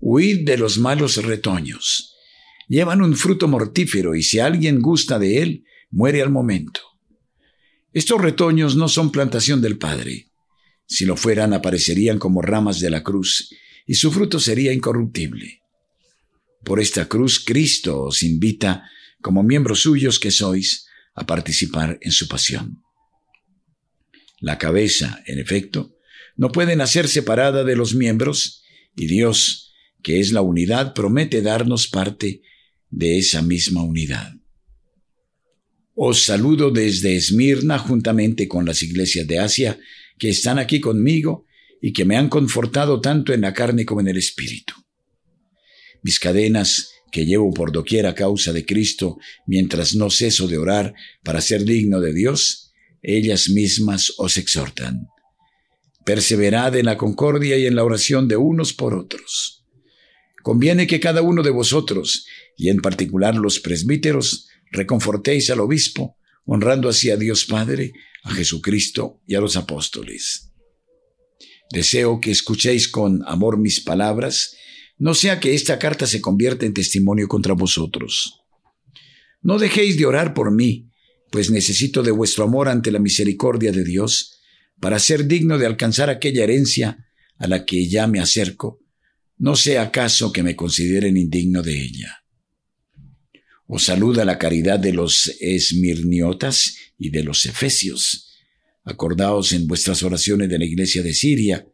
Huid 0.00 0.44
de 0.44 0.58
los 0.58 0.76
malos 0.76 1.16
retoños. 1.16 2.14
Llevan 2.68 3.00
un 3.00 3.16
fruto 3.16 3.48
mortífero 3.48 4.14
y 4.14 4.22
si 4.22 4.38
alguien 4.38 4.82
gusta 4.82 5.18
de 5.18 5.40
él, 5.42 5.64
muere 5.90 6.20
al 6.20 6.28
momento. 6.28 6.82
Estos 7.94 8.20
retoños 8.20 8.76
no 8.76 8.88
son 8.88 9.10
plantación 9.10 9.62
del 9.62 9.78
Padre. 9.78 10.30
Si 10.86 11.06
lo 11.06 11.16
fueran, 11.16 11.54
aparecerían 11.54 12.18
como 12.18 12.42
ramas 12.42 12.80
de 12.80 12.90
la 12.90 13.02
cruz 13.02 13.48
y 13.86 13.94
su 13.94 14.12
fruto 14.12 14.38
sería 14.38 14.74
incorruptible. 14.74 15.62
Por 16.62 16.80
esta 16.80 17.08
cruz 17.08 17.42
Cristo 17.42 18.02
os 18.02 18.22
invita, 18.22 18.90
como 19.22 19.42
miembros 19.42 19.80
suyos 19.80 20.20
que 20.20 20.30
sois, 20.30 20.86
a 21.14 21.24
participar 21.24 21.98
en 22.02 22.12
su 22.12 22.28
pasión. 22.28 22.82
La 24.38 24.58
cabeza, 24.58 25.22
en 25.26 25.38
efecto, 25.38 25.96
no 26.36 26.52
puede 26.52 26.76
nacer 26.76 27.08
separada 27.08 27.64
de 27.64 27.76
los 27.76 27.94
miembros, 27.94 28.62
y 28.94 29.06
Dios, 29.06 29.72
que 30.02 30.20
es 30.20 30.32
la 30.32 30.42
unidad, 30.42 30.94
promete 30.94 31.42
darnos 31.42 31.88
parte 31.88 32.42
de 32.90 33.18
esa 33.18 33.42
misma 33.42 33.82
unidad. 33.82 34.32
Os 35.94 36.24
saludo 36.24 36.70
desde 36.70 37.16
Esmirna 37.16 37.78
juntamente 37.78 38.46
con 38.46 38.66
las 38.66 38.82
iglesias 38.82 39.26
de 39.26 39.38
Asia 39.38 39.78
que 40.18 40.28
están 40.28 40.58
aquí 40.58 40.78
conmigo 40.78 41.46
y 41.80 41.92
que 41.92 42.04
me 42.04 42.16
han 42.16 42.28
confortado 42.28 43.00
tanto 43.00 43.32
en 43.32 43.40
la 43.40 43.54
carne 43.54 43.86
como 43.86 44.02
en 44.02 44.08
el 44.08 44.18
espíritu. 44.18 44.74
Mis 46.02 46.18
cadenas 46.18 46.90
que 47.10 47.24
llevo 47.24 47.52
por 47.52 47.72
doquier 47.72 48.06
a 48.06 48.14
causa 48.14 48.52
de 48.52 48.66
Cristo, 48.66 49.18
mientras 49.46 49.94
no 49.94 50.10
ceso 50.10 50.46
de 50.48 50.58
orar 50.58 50.94
para 51.22 51.40
ser 51.40 51.64
digno 51.64 52.00
de 52.00 52.12
Dios, 52.12 52.65
ellas 53.06 53.48
mismas 53.48 54.12
os 54.18 54.36
exhortan. 54.36 55.06
Perseverad 56.04 56.74
en 56.76 56.86
la 56.86 56.96
concordia 56.96 57.56
y 57.56 57.66
en 57.66 57.76
la 57.76 57.84
oración 57.84 58.26
de 58.26 58.36
unos 58.36 58.72
por 58.72 58.94
otros. 58.94 59.64
Conviene 60.42 60.88
que 60.88 60.98
cada 60.98 61.22
uno 61.22 61.44
de 61.44 61.50
vosotros, 61.50 62.26
y 62.56 62.68
en 62.68 62.78
particular 62.78 63.36
los 63.36 63.60
presbíteros, 63.60 64.48
reconfortéis 64.72 65.50
al 65.50 65.60
obispo, 65.60 66.16
honrando 66.44 66.88
así 66.88 67.10
a 67.10 67.16
Dios 67.16 67.44
Padre, 67.44 67.92
a 68.24 68.32
Jesucristo 68.32 69.20
y 69.24 69.36
a 69.36 69.40
los 69.40 69.56
apóstoles. 69.56 70.52
Deseo 71.70 72.20
que 72.20 72.32
escuchéis 72.32 72.88
con 72.88 73.22
amor 73.26 73.56
mis 73.58 73.80
palabras, 73.80 74.56
no 74.98 75.14
sea 75.14 75.38
que 75.38 75.54
esta 75.54 75.78
carta 75.78 76.06
se 76.06 76.20
convierta 76.20 76.66
en 76.66 76.74
testimonio 76.74 77.28
contra 77.28 77.54
vosotros. 77.54 78.40
No 79.42 79.58
dejéis 79.58 79.96
de 79.96 80.06
orar 80.06 80.34
por 80.34 80.52
mí, 80.52 80.90
pues 81.36 81.50
necesito 81.50 82.02
de 82.02 82.12
vuestro 82.12 82.44
amor 82.44 82.66
ante 82.66 82.90
la 82.90 82.98
misericordia 82.98 83.70
de 83.70 83.84
Dios, 83.84 84.40
para 84.80 84.98
ser 84.98 85.26
digno 85.26 85.58
de 85.58 85.66
alcanzar 85.66 86.08
aquella 86.08 86.44
herencia 86.44 87.10
a 87.36 87.46
la 87.46 87.66
que 87.66 87.86
ya 87.90 88.06
me 88.06 88.20
acerco, 88.20 88.80
no 89.36 89.54
sea 89.54 89.82
acaso 89.82 90.32
que 90.32 90.42
me 90.42 90.56
consideren 90.56 91.18
indigno 91.18 91.62
de 91.62 91.78
ella. 91.78 92.24
Os 93.66 93.84
saluda 93.84 94.24
la 94.24 94.38
caridad 94.38 94.78
de 94.78 94.94
los 94.94 95.30
esmirniotas 95.38 96.74
y 96.96 97.10
de 97.10 97.22
los 97.22 97.44
efesios 97.44 98.34
Acordaos 98.84 99.52
en 99.52 99.66
vuestras 99.66 100.02
oraciones 100.02 100.48
de 100.48 100.58
la 100.58 100.64
iglesia 100.64 101.02
de 101.02 101.12
Siria, 101.12 101.68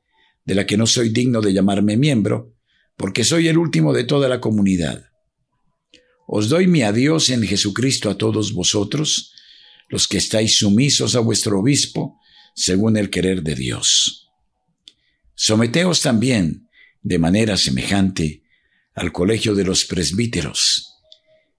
de 0.45 0.57
la 0.57 0.67
que 0.67 0.77
no 0.77 0.89
soy 0.89 1.11
digno 1.11 1.41
de 1.41 1.53
llamarme 1.53 1.97
miembro, 1.97 2.57
porque 2.97 3.23
soy 3.23 3.47
el 3.47 3.59
último 3.59 3.93
de 3.93 4.03
toda 4.03 4.29
la 4.29 4.41
comunidad. 4.41 5.05
Os 6.27 6.49
doy 6.49 6.67
mi 6.67 6.83
adiós 6.83 7.31
en 7.31 7.45
Jesucristo 7.45 8.11
a 8.11 8.19
todos 8.19 8.55
vosotros, 8.55 9.32
los 9.93 10.09
que 10.09 10.17
estáis 10.17 10.57
sumisos 10.57 11.15
a 11.17 11.21
vuestro 11.21 11.61
obispo, 11.61 12.19
según 12.55 12.97
el 12.97 13.11
querer 13.11 13.43
de 13.43 13.55
Dios. 13.55 14.31
Someteos 15.35 16.01
también, 16.01 16.67
de 17.03 17.19
manera 17.19 17.59
semejante, 17.59 18.43
al 18.95 19.13
colegio 19.13 19.55
de 19.55 19.65
los 19.65 19.85
presbíteros. 19.85 20.95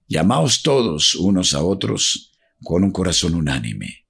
Llamaos 0.08 0.64
todos 0.64 1.14
unos 1.14 1.54
a 1.54 1.62
otros 1.62 2.32
con 2.60 2.82
un 2.82 2.90
corazón 2.90 3.36
unánime. 3.36 4.04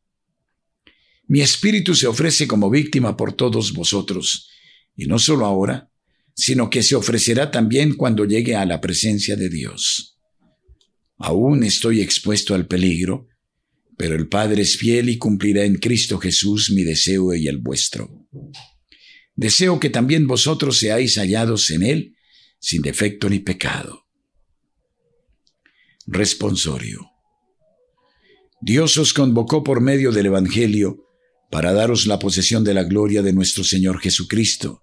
Mi 1.27 1.43
espíritu 1.43 1.95
se 1.95 2.07
ofrece 2.07 2.49
como 2.49 2.71
víctima 2.71 3.19
por 3.19 3.35
todos 3.35 3.75
vosotros, 3.75 4.49
y 4.97 5.05
no 5.05 5.19
solo 5.19 5.45
ahora, 5.45 5.91
sino 6.35 6.71
que 6.71 6.83
se 6.83 6.95
ofrecerá 6.95 7.51
también 7.51 7.95
cuando 7.95 8.25
llegue 8.25 8.57
a 8.57 8.65
la 8.65 8.81
presencia 8.81 9.37
de 9.37 9.51
Dios. 9.51 10.19
Aún 11.19 11.63
estoy 11.63 12.01
expuesto 12.01 12.55
al 12.55 12.67
peligro, 12.67 13.29
pero 13.97 14.17
el 14.17 14.29
Padre 14.29 14.63
es 14.63 14.77
fiel 14.77 15.09
y 15.09 15.19
cumplirá 15.19 15.65
en 15.65 15.77
Cristo 15.77 16.19
Jesús 16.19 16.71
mi 16.71 16.83
deseo 16.83 17.35
y 17.35 17.49
el 17.49 17.59
vuestro. 17.59 18.27
Deseo 19.37 19.81
que 19.81 19.91
también 19.91 20.27
vosotros 20.27 20.79
seáis 20.79 21.17
hallados 21.17 21.71
en 21.71 21.83
Él, 21.83 22.17
sin 22.59 22.83
defecto 22.83 23.29
ni 23.29 23.41
pecado. 23.41 24.07
Responsorio. 26.07 27.11
Dios 28.61 28.97
os 28.97 29.13
convocó 29.13 29.63
por 29.63 29.81
medio 29.81 30.13
del 30.13 30.27
Evangelio 30.27 31.05
para 31.51 31.73
daros 31.73 32.07
la 32.07 32.19
posesión 32.19 32.65
de 32.65 32.75
la 32.75 32.85
gloria 32.85 33.23
de 33.23 33.33
nuestro 33.33 33.63
Señor 33.63 34.01
Jesucristo. 34.01 34.83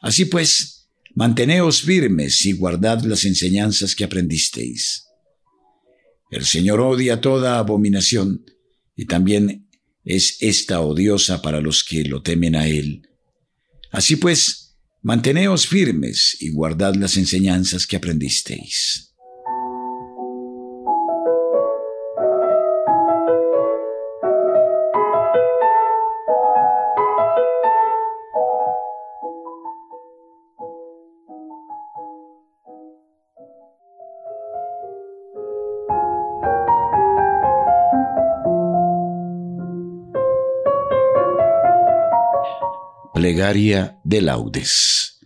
Así 0.00 0.24
pues, 0.24 0.88
manteneos 1.14 1.82
firmes 1.82 2.44
y 2.46 2.52
guardad 2.52 3.02
las 3.04 3.24
enseñanzas 3.24 3.94
que 3.94 4.04
aprendisteis. 4.04 5.04
El 6.32 6.46
Señor 6.46 6.80
odia 6.80 7.20
toda 7.20 7.58
abominación, 7.58 8.46
y 8.96 9.04
también 9.04 9.68
es 10.02 10.38
esta 10.40 10.80
odiosa 10.80 11.42
para 11.42 11.60
los 11.60 11.84
que 11.84 12.04
lo 12.04 12.22
temen 12.22 12.56
a 12.56 12.66
Él. 12.66 13.02
Así 13.90 14.16
pues, 14.16 14.78
manteneos 15.02 15.66
firmes 15.66 16.38
y 16.40 16.50
guardad 16.50 16.94
las 16.94 17.18
enseñanzas 17.18 17.86
que 17.86 17.96
aprendisteis. 17.96 19.11
De 43.42 44.20
laudes. 44.22 45.18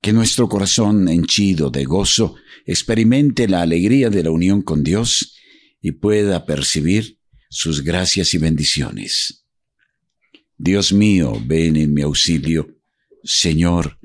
Que 0.00 0.12
nuestro 0.12 0.48
corazón 0.48 1.08
henchido 1.08 1.70
de 1.70 1.84
gozo 1.84 2.34
experimente 2.66 3.46
la 3.46 3.62
alegría 3.62 4.10
de 4.10 4.24
la 4.24 4.32
unión 4.32 4.60
con 4.60 4.82
Dios 4.82 5.36
y 5.80 5.92
pueda 5.92 6.44
percibir 6.46 7.20
sus 7.48 7.84
gracias 7.84 8.34
y 8.34 8.38
bendiciones. 8.38 9.44
Dios 10.56 10.92
mío, 10.92 11.40
ven 11.46 11.76
en 11.76 11.94
mi 11.94 12.02
auxilio. 12.02 12.76
Señor, 13.22 14.00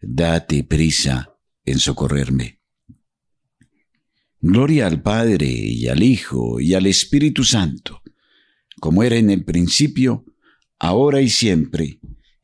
date 0.00 0.62
prisa 0.62 1.34
en 1.64 1.80
socorrerme. 1.80 2.60
Gloria 4.40 4.86
al 4.86 5.02
Padre 5.02 5.48
y 5.48 5.88
al 5.88 6.04
Hijo 6.04 6.60
y 6.60 6.74
al 6.74 6.86
Espíritu 6.86 7.42
Santo, 7.42 8.02
como 8.80 9.02
era 9.02 9.16
en 9.16 9.30
el 9.30 9.44
principio, 9.44 10.24
ahora 10.78 11.20
y 11.20 11.28
siempre, 11.28 11.98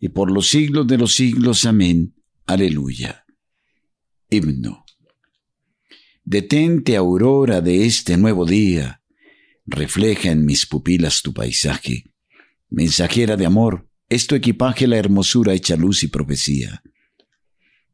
y 0.04 0.10
por 0.10 0.30
los 0.30 0.50
siglos 0.50 0.86
de 0.86 0.98
los 0.98 1.14
siglos. 1.14 1.64
Amén. 1.64 2.14
Aleluya. 2.44 3.24
Himno. 4.28 4.84
Detente, 6.22 6.94
aurora 6.94 7.62
de 7.62 7.86
este 7.86 8.18
nuevo 8.18 8.44
día, 8.44 9.00
refleja 9.64 10.30
en 10.30 10.44
mis 10.44 10.66
pupilas 10.66 11.22
tu 11.22 11.32
paisaje. 11.32 12.04
Mensajera 12.68 13.38
de 13.38 13.46
amor, 13.46 13.88
es 14.10 14.26
tu 14.26 14.34
equipaje 14.34 14.86
la 14.86 14.98
hermosura 14.98 15.54
hecha 15.54 15.74
luz 15.74 16.02
y 16.02 16.08
profecía. 16.08 16.82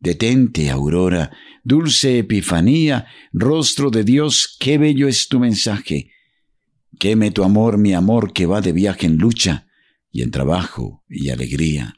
Detente, 0.01 0.69
aurora, 0.69 1.31
dulce 1.63 2.19
epifanía, 2.19 3.07
rostro 3.33 3.89
de 3.89 4.03
Dios, 4.03 4.57
qué 4.59 4.79
bello 4.79 5.07
es 5.07 5.29
tu 5.29 5.39
mensaje. 5.39 6.11
Queme 6.99 7.31
tu 7.31 7.45
amor, 7.45 7.79
mi 7.79 7.95
amor, 7.95 8.33
que 8.33 8.47
va 8.47 8.61
de 8.61 8.73
viaje 8.73 9.07
en 9.07 9.17
lucha 9.17 9.69
y 10.11 10.23
en 10.23 10.33
trabajo 10.33 11.05
y 11.09 11.29
alegría. 11.29 11.95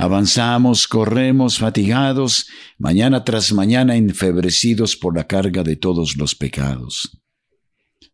Avanzamos, 0.00 0.88
corremos 0.88 1.58
fatigados, 1.58 2.46
mañana 2.78 3.22
tras 3.22 3.52
mañana 3.52 3.96
enfebrecidos 3.96 4.96
por 4.96 5.14
la 5.14 5.26
carga 5.26 5.62
de 5.62 5.76
todos 5.76 6.16
los 6.16 6.34
pecados. 6.34 7.20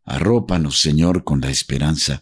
Arrópanos, 0.04 0.80
Señor, 0.80 1.22
con 1.22 1.40
la 1.40 1.48
esperanza. 1.48 2.20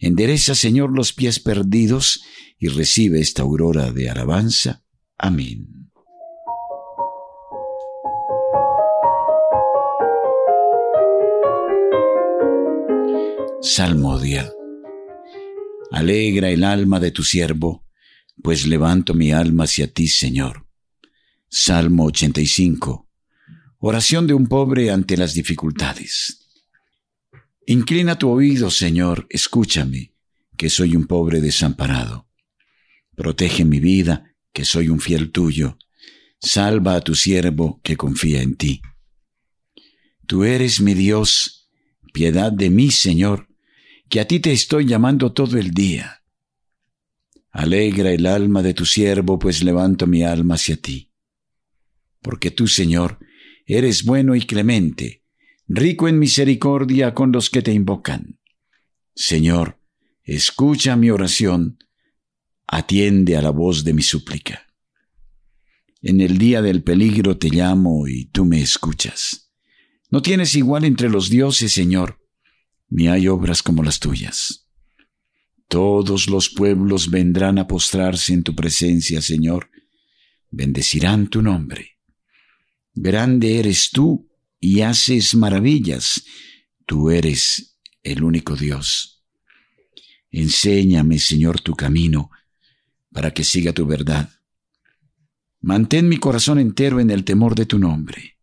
Endereza, 0.00 0.56
Señor, 0.56 0.90
los 0.90 1.12
pies 1.12 1.38
perdidos 1.38 2.24
y 2.58 2.66
recibe 2.66 3.20
esta 3.20 3.42
aurora 3.42 3.92
de 3.92 4.10
alabanza. 4.10 4.82
Amén. 5.16 5.68
Salmodia. 13.60 14.52
Alegra 15.92 16.50
el 16.50 16.64
alma 16.64 16.98
de 16.98 17.12
tu 17.12 17.22
siervo 17.22 17.81
pues 18.42 18.66
levanto 18.66 19.14
mi 19.14 19.32
alma 19.32 19.64
hacia 19.64 19.92
ti, 19.92 20.08
Señor. 20.08 20.66
Salmo 21.48 22.06
85. 22.06 23.08
Oración 23.78 24.26
de 24.26 24.34
un 24.34 24.46
pobre 24.46 24.90
ante 24.90 25.16
las 25.16 25.34
dificultades. 25.34 26.48
Inclina 27.66 28.18
tu 28.18 28.30
oído, 28.30 28.70
Señor, 28.70 29.26
escúchame, 29.28 30.14
que 30.56 30.70
soy 30.70 30.96
un 30.96 31.06
pobre 31.06 31.40
desamparado. 31.40 32.28
Protege 33.14 33.64
mi 33.64 33.80
vida, 33.80 34.34
que 34.52 34.64
soy 34.64 34.88
un 34.88 35.00
fiel 35.00 35.30
tuyo. 35.30 35.78
Salva 36.40 36.96
a 36.96 37.00
tu 37.00 37.14
siervo 37.14 37.80
que 37.82 37.96
confía 37.96 38.42
en 38.42 38.56
ti. 38.56 38.82
Tú 40.26 40.44
eres 40.44 40.80
mi 40.80 40.94
Dios, 40.94 41.70
piedad 42.12 42.50
de 42.50 42.70
mí, 42.70 42.90
Señor, 42.90 43.48
que 44.08 44.20
a 44.20 44.26
ti 44.26 44.40
te 44.40 44.52
estoy 44.52 44.86
llamando 44.86 45.32
todo 45.32 45.58
el 45.58 45.70
día. 45.70 46.21
Alegra 47.52 48.10
el 48.10 48.24
alma 48.26 48.62
de 48.62 48.72
tu 48.72 48.86
siervo, 48.86 49.38
pues 49.38 49.62
levanto 49.62 50.06
mi 50.06 50.24
alma 50.24 50.54
hacia 50.54 50.76
ti. 50.76 51.12
Porque 52.22 52.50
tú, 52.50 52.66
Señor, 52.66 53.18
eres 53.66 54.04
bueno 54.04 54.34
y 54.34 54.40
clemente, 54.40 55.22
rico 55.68 56.08
en 56.08 56.18
misericordia 56.18 57.12
con 57.12 57.30
los 57.30 57.50
que 57.50 57.60
te 57.60 57.72
invocan. 57.72 58.40
Señor, 59.14 59.78
escucha 60.24 60.96
mi 60.96 61.10
oración, 61.10 61.78
atiende 62.66 63.36
a 63.36 63.42
la 63.42 63.50
voz 63.50 63.84
de 63.84 63.92
mi 63.92 64.02
súplica. 64.02 64.66
En 66.00 66.22
el 66.22 66.38
día 66.38 66.62
del 66.62 66.82
peligro 66.82 67.36
te 67.36 67.50
llamo 67.50 68.08
y 68.08 68.24
tú 68.26 68.46
me 68.46 68.62
escuchas. 68.62 69.52
No 70.10 70.22
tienes 70.22 70.54
igual 70.56 70.84
entre 70.84 71.10
los 71.10 71.28
dioses, 71.28 71.72
Señor, 71.72 72.18
ni 72.88 73.08
hay 73.08 73.28
obras 73.28 73.62
como 73.62 73.82
las 73.82 74.00
tuyas. 74.00 74.61
Todos 75.72 76.28
los 76.28 76.50
pueblos 76.50 77.08
vendrán 77.08 77.58
a 77.58 77.66
postrarse 77.66 78.34
en 78.34 78.42
tu 78.42 78.54
presencia, 78.54 79.22
Señor. 79.22 79.70
Bendecirán 80.50 81.28
tu 81.28 81.40
nombre. 81.40 81.96
Grande 82.92 83.58
eres 83.58 83.88
tú 83.90 84.28
y 84.60 84.82
haces 84.82 85.34
maravillas. 85.34 86.24
Tú 86.84 87.08
eres 87.08 87.78
el 88.02 88.22
único 88.22 88.54
Dios. 88.54 89.24
Enséñame, 90.30 91.18
Señor, 91.18 91.62
tu 91.62 91.74
camino, 91.74 92.30
para 93.10 93.32
que 93.32 93.42
siga 93.42 93.72
tu 93.72 93.86
verdad. 93.86 94.28
Mantén 95.62 96.06
mi 96.06 96.18
corazón 96.18 96.58
entero 96.58 97.00
en 97.00 97.10
el 97.10 97.24
temor 97.24 97.54
de 97.54 97.64
tu 97.64 97.78
nombre. 97.78 98.36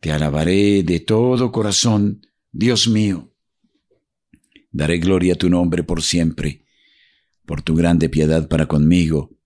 Te 0.00 0.10
alabaré 0.10 0.82
de 0.82 0.98
todo 0.98 1.52
corazón, 1.52 2.26
Dios 2.50 2.88
mío 2.88 3.31
Daré 4.72 4.98
gloria 4.98 5.34
a 5.34 5.36
tu 5.36 5.50
nombre 5.50 5.84
por 5.84 6.02
siempre, 6.02 6.64
por 7.44 7.60
tu 7.60 7.74
grande 7.74 8.08
piedad 8.08 8.48
para 8.48 8.66
conmigo, 8.66 9.38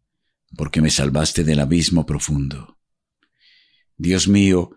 porque 0.57 0.81
me 0.81 0.91
salvaste 0.91 1.43
del 1.43 1.59
abismo 1.61 2.07
profundo. 2.07 2.79
Dios 3.97 4.29
mío, 4.29 4.71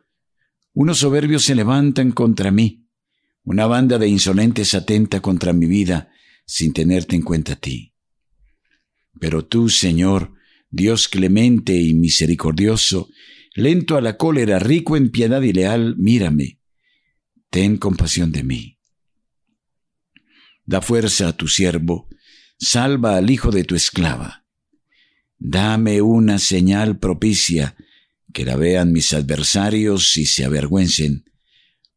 unos 0.73 0.97
soberbios 0.97 1.43
se 1.43 1.53
levantan 1.53 2.11
contra 2.11 2.51
mí, 2.51 2.87
una 3.43 3.67
banda 3.67 3.99
de 3.99 4.07
insolentes 4.07 4.73
atenta 4.73 5.21
contra 5.21 5.53
mi 5.53 5.67
vida, 5.67 6.09
sin 6.45 6.73
tenerte 6.73 7.15
en 7.15 7.21
cuenta 7.21 7.53
a 7.53 7.55
ti. 7.55 7.93
Pero 9.19 9.45
tú, 9.45 9.69
Señor, 9.69 10.33
Dios 10.71 11.07
clemente 11.07 11.75
y 11.75 11.93
misericordioso, 11.93 13.09
lento 13.53 13.97
a 13.97 14.01
la 14.01 14.17
cólera, 14.17 14.57
rico 14.57 14.97
en 14.97 15.11
piedad 15.11 15.41
y 15.41 15.53
leal, 15.53 15.95
mírame, 15.97 16.59
ten 17.49 17.77
compasión 17.77 18.31
de 18.31 18.43
mí. 18.43 18.78
Da 20.69 20.83
fuerza 20.83 21.29
a 21.29 21.33
tu 21.33 21.47
siervo, 21.47 22.07
salva 22.59 23.17
al 23.17 23.31
hijo 23.31 23.49
de 23.49 23.63
tu 23.63 23.73
esclava. 23.73 24.45
Dame 25.39 26.03
una 26.03 26.37
señal 26.37 26.99
propicia, 26.99 27.75
que 28.31 28.45
la 28.45 28.55
vean 28.55 28.91
mis 28.91 29.13
adversarios 29.13 30.15
y 30.15 30.27
se 30.27 30.45
avergüencen, 30.45 31.25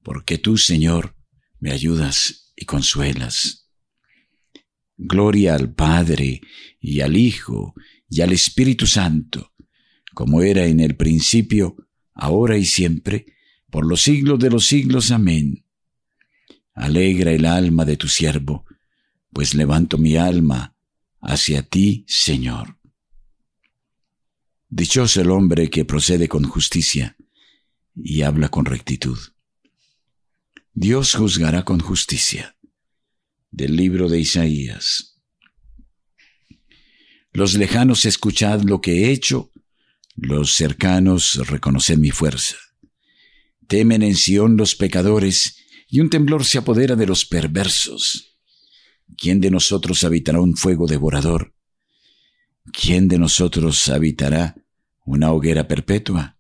porque 0.03 0.39
tú, 0.39 0.57
Señor, 0.57 1.15
me 1.61 1.71
ayudas 1.71 2.55
y 2.57 2.65
consuelas. 2.65 3.69
Gloria 4.97 5.55
al 5.55 5.75
Padre 5.75 6.41
y 6.81 7.01
al 7.01 7.15
Hijo 7.15 7.75
y 8.09 8.23
al 8.23 8.33
Espíritu 8.33 8.87
Santo, 8.87 9.53
como 10.15 10.41
era 10.41 10.65
en 10.65 10.81
el 10.81 10.97
principio, 10.97 11.77
ahora 12.15 12.57
y 12.57 12.65
siempre, 12.65 13.27
por 13.71 13.85
los 13.87 14.01
siglos 14.01 14.39
de 14.39 14.49
los 14.49 14.65
siglos. 14.65 15.11
Amén. 15.11 15.67
Alegra 16.75 17.33
el 17.33 17.45
alma 17.45 17.85
de 17.85 17.97
tu 17.97 18.09
siervo, 18.09 18.65
pues 19.33 19.55
levanto 19.55 19.99
mi 19.99 20.17
alma 20.17 20.75
hacia 21.21 21.63
ti, 21.63 22.05
Señor. 22.09 22.79
Dichoso 24.69 25.21
el 25.21 25.31
hombre 25.31 25.69
que 25.69 25.85
procede 25.85 26.29
con 26.29 26.45
justicia 26.45 27.17
y 27.95 28.23
habla 28.23 28.49
con 28.49 28.65
rectitud. 28.65 29.19
Dios 30.75 31.15
juzgará 31.15 31.65
con 31.65 31.81
justicia. 31.81 32.57
Del 33.51 33.77
libro 33.77 34.09
de 34.09 34.19
Isaías. 34.19 35.21
Los 37.33 37.55
lejanos 37.55 38.07
escuchad 38.07 38.63
lo 38.63 38.81
que 38.81 39.05
he 39.05 39.13
hecho, 39.13 39.51
los 40.17 40.55
cercanos 40.55 41.35
reconoced 41.49 41.99
mi 41.99 42.11
fuerza. 42.11 42.57
Temen 43.67 44.03
en 44.03 44.17
Sión 44.17 44.57
los 44.57 44.75
pecadores, 44.75 45.62
y 45.93 46.01
un 46.01 46.09
temblor 46.09 46.47
se 46.47 46.57
apodera 46.57 46.97
de 46.97 47.07
los 47.07 47.27
perversos. 47.27 48.39
¿Quién 49.15 49.43
de 49.43 49.51
nosotros 49.51 50.03
habitará 50.05 50.41
un 50.41 50.57
fuego 50.57 50.87
devorador? 50.87 51.55
¿Quién 52.73 53.09
de 53.09 53.19
nosotros 53.19 53.91
habitará 53.91 54.57
una 55.05 55.33
hoguera 55.33 55.69
perpetua? 55.69 56.39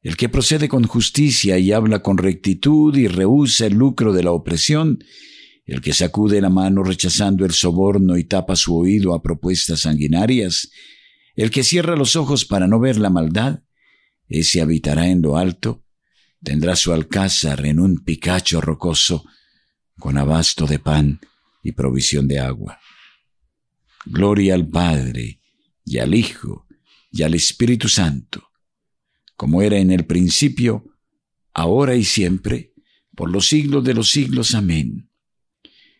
El 0.00 0.16
que 0.16 0.30
procede 0.30 0.66
con 0.66 0.84
justicia 0.84 1.58
y 1.58 1.72
habla 1.72 2.00
con 2.00 2.16
rectitud 2.16 2.96
y 2.96 3.06
rehúsa 3.06 3.66
el 3.66 3.74
lucro 3.74 4.14
de 4.14 4.22
la 4.22 4.30
opresión, 4.30 5.04
el 5.66 5.82
que 5.82 5.92
sacude 5.92 6.40
la 6.40 6.48
mano 6.48 6.82
rechazando 6.84 7.44
el 7.44 7.52
soborno 7.52 8.16
y 8.16 8.24
tapa 8.24 8.56
su 8.56 8.78
oído 8.78 9.14
a 9.14 9.22
propuestas 9.22 9.80
sanguinarias, 9.80 10.70
el 11.34 11.50
que 11.50 11.62
cierra 11.62 11.96
los 11.96 12.16
ojos 12.16 12.46
para 12.46 12.66
no 12.66 12.80
ver 12.80 12.96
la 12.96 13.10
maldad, 13.10 13.60
ese 14.26 14.62
habitará 14.62 15.06
en 15.06 15.20
lo 15.20 15.36
alto, 15.36 15.85
tendrá 16.46 16.76
su 16.76 16.92
alcázar 16.92 17.66
en 17.66 17.80
un 17.80 18.04
picacho 18.04 18.60
rocoso, 18.60 19.24
con 19.98 20.16
abasto 20.16 20.64
de 20.64 20.78
pan 20.78 21.18
y 21.60 21.72
provisión 21.72 22.28
de 22.28 22.38
agua. 22.38 22.78
Gloria 24.04 24.54
al 24.54 24.68
Padre, 24.68 25.40
y 25.84 25.98
al 25.98 26.14
Hijo, 26.14 26.68
y 27.10 27.24
al 27.24 27.34
Espíritu 27.34 27.88
Santo, 27.88 28.52
como 29.34 29.60
era 29.60 29.78
en 29.78 29.90
el 29.90 30.06
principio, 30.06 30.84
ahora 31.52 31.96
y 31.96 32.04
siempre, 32.04 32.74
por 33.16 33.28
los 33.28 33.48
siglos 33.48 33.82
de 33.82 33.94
los 33.94 34.10
siglos. 34.10 34.54
Amén. 34.54 35.10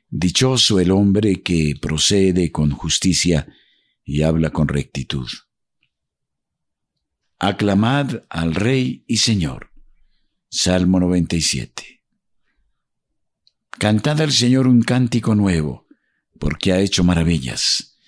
Dichoso 0.09 0.79
el 0.79 0.93
hombre 0.93 1.43
que 1.43 1.75
procede 1.83 2.53
con 2.53 2.71
justicia 2.71 3.49
y 4.05 4.23
habla 4.23 4.51
con 4.51 4.69
rectitud. 4.69 5.27
Aclamad 7.41 8.23
al 8.29 8.55
Rey 8.55 9.03
y 9.09 9.17
Señor. 9.17 9.76
Salmo 10.49 11.01
97. 11.01 12.03
Cantad 13.79 14.21
al 14.21 14.33
Señor 14.33 14.69
un 14.69 14.81
cántico 14.81 15.35
nuevo, 15.35 15.87
porque 16.39 16.73
ha 16.73 16.81
hecho 16.81 17.03
maravillas. 17.03 17.99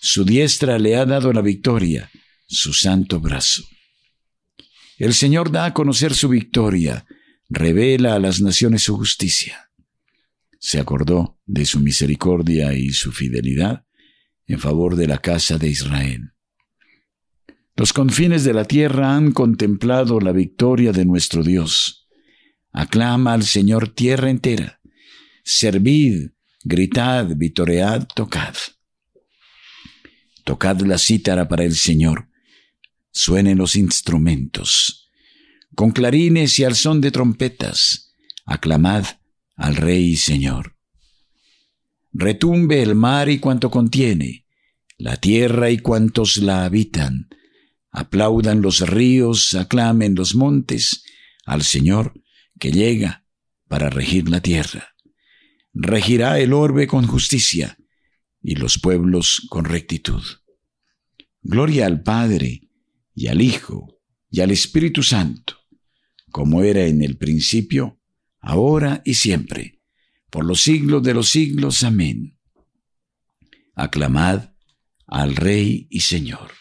Su 0.00 0.24
diestra 0.24 0.78
le 0.78 0.96
ha 0.96 1.04
dado 1.04 1.32
la 1.32 1.42
victoria, 1.42 2.10
su 2.46 2.72
santo 2.72 3.18
brazo. 3.18 3.64
El 4.98 5.14
Señor 5.14 5.50
da 5.50 5.64
a 5.64 5.74
conocer 5.74 6.14
su 6.14 6.28
victoria, 6.28 7.06
revela 7.48 8.14
a 8.14 8.20
las 8.20 8.40
naciones 8.40 8.84
su 8.84 8.96
justicia. 8.96 9.70
Se 10.60 10.78
acordó 10.78 11.40
de 11.44 11.66
su 11.66 11.80
misericordia 11.80 12.72
y 12.72 12.90
su 12.90 13.10
fidelidad 13.10 13.84
en 14.46 14.60
favor 14.60 14.94
de 14.94 15.08
la 15.08 15.18
casa 15.18 15.58
de 15.58 15.68
Israel. 15.68 16.32
Los 17.80 17.94
confines 17.94 18.44
de 18.44 18.52
la 18.52 18.66
tierra 18.66 19.16
han 19.16 19.32
contemplado 19.32 20.20
la 20.20 20.32
victoria 20.32 20.92
de 20.92 21.06
nuestro 21.06 21.42
Dios. 21.42 22.10
Aclama 22.72 23.32
al 23.32 23.42
Señor 23.42 23.88
tierra 23.88 24.28
entera. 24.28 24.82
Servid, 25.44 26.28
gritad, 26.62 27.28
vitoread, 27.34 28.06
tocad. 28.14 28.54
Tocad 30.44 30.82
la 30.82 30.98
cítara 30.98 31.48
para 31.48 31.64
el 31.64 31.74
Señor. 31.74 32.28
Suenen 33.12 33.56
los 33.56 33.74
instrumentos. 33.76 35.10
Con 35.74 35.92
clarines 35.92 36.58
y 36.58 36.64
al 36.64 36.74
son 36.74 37.00
de 37.00 37.10
trompetas, 37.10 38.14
aclamad 38.44 39.06
al 39.56 39.76
Rey 39.76 40.04
y 40.10 40.16
Señor. 40.16 40.76
Retumbe 42.12 42.82
el 42.82 42.94
mar 42.94 43.30
y 43.30 43.38
cuanto 43.38 43.70
contiene, 43.70 44.44
la 44.98 45.16
tierra 45.16 45.70
y 45.70 45.78
cuantos 45.78 46.36
la 46.36 46.66
habitan. 46.66 47.30
Aplaudan 47.90 48.62
los 48.62 48.80
ríos, 48.80 49.54
aclamen 49.54 50.14
los 50.14 50.34
montes 50.34 51.04
al 51.44 51.62
Señor 51.62 52.14
que 52.58 52.70
llega 52.70 53.24
para 53.68 53.90
regir 53.90 54.28
la 54.28 54.40
tierra. 54.40 54.94
Regirá 55.72 56.38
el 56.38 56.52
orbe 56.52 56.86
con 56.86 57.06
justicia 57.06 57.78
y 58.42 58.54
los 58.54 58.78
pueblos 58.78 59.46
con 59.48 59.64
rectitud. 59.64 60.22
Gloria 61.42 61.86
al 61.86 62.02
Padre 62.02 62.68
y 63.14 63.28
al 63.28 63.40
Hijo 63.40 63.98
y 64.30 64.40
al 64.40 64.50
Espíritu 64.50 65.02
Santo, 65.02 65.56
como 66.30 66.62
era 66.62 66.86
en 66.86 67.02
el 67.02 67.16
principio, 67.16 68.00
ahora 68.40 69.02
y 69.04 69.14
siempre, 69.14 69.80
por 70.30 70.44
los 70.44 70.60
siglos 70.60 71.02
de 71.02 71.14
los 71.14 71.28
siglos. 71.28 71.82
Amén. 71.82 72.38
Aclamad 73.74 74.50
al 75.06 75.34
Rey 75.34 75.86
y 75.90 76.00
Señor. 76.00 76.59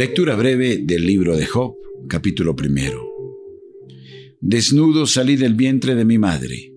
Lectura 0.00 0.34
breve 0.34 0.78
del 0.78 1.04
libro 1.04 1.36
de 1.36 1.44
Job, 1.44 1.76
capítulo 2.08 2.56
primero. 2.56 3.06
Desnudo 4.40 5.06
salí 5.06 5.36
del 5.36 5.52
vientre 5.52 5.94
de 5.94 6.06
mi 6.06 6.16
madre, 6.16 6.72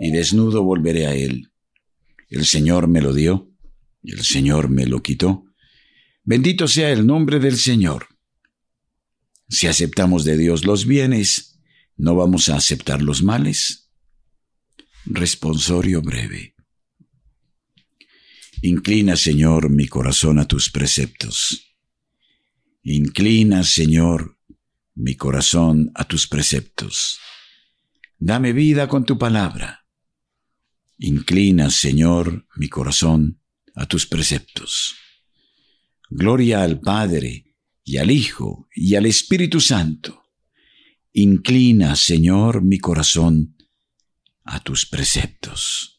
y 0.00 0.10
desnudo 0.10 0.64
volveré 0.64 1.06
a 1.06 1.14
él. 1.14 1.52
El 2.28 2.44
Señor 2.44 2.88
me 2.88 3.00
lo 3.00 3.14
dio, 3.14 3.48
el 4.02 4.24
Señor 4.24 4.70
me 4.70 4.86
lo 4.86 5.04
quitó. 5.04 5.44
Bendito 6.24 6.66
sea 6.66 6.90
el 6.90 7.06
nombre 7.06 7.38
del 7.38 7.56
Señor. 7.56 8.08
Si 9.48 9.68
aceptamos 9.68 10.24
de 10.24 10.36
Dios 10.36 10.64
los 10.64 10.84
bienes, 10.84 11.60
¿no 11.96 12.16
vamos 12.16 12.48
a 12.48 12.56
aceptar 12.56 13.02
los 13.02 13.22
males? 13.22 13.88
Responsorio 15.04 16.02
breve. 16.02 16.56
Inclina, 18.62 19.14
Señor, 19.14 19.70
mi 19.70 19.86
corazón 19.86 20.40
a 20.40 20.48
tus 20.48 20.70
preceptos 20.70 21.68
Inclina, 22.84 23.62
Señor, 23.62 24.38
mi 24.94 25.14
corazón 25.14 25.92
a 25.94 26.04
tus 26.04 26.26
preceptos. 26.26 27.18
Dame 28.18 28.52
vida 28.52 28.88
con 28.88 29.04
tu 29.04 29.18
palabra. 29.18 29.86
Inclina, 30.98 31.70
Señor, 31.70 32.46
mi 32.56 32.68
corazón 32.68 33.40
a 33.74 33.86
tus 33.86 34.06
preceptos. 34.06 34.96
Gloria 36.10 36.62
al 36.62 36.80
Padre, 36.80 37.52
y 37.84 37.96
al 37.98 38.10
Hijo, 38.10 38.68
y 38.74 38.94
al 38.94 39.06
Espíritu 39.06 39.60
Santo. 39.60 40.24
Inclina, 41.12 41.96
Señor, 41.96 42.62
mi 42.62 42.78
corazón 42.78 43.56
a 44.44 44.60
tus 44.60 44.86
preceptos. 44.86 45.91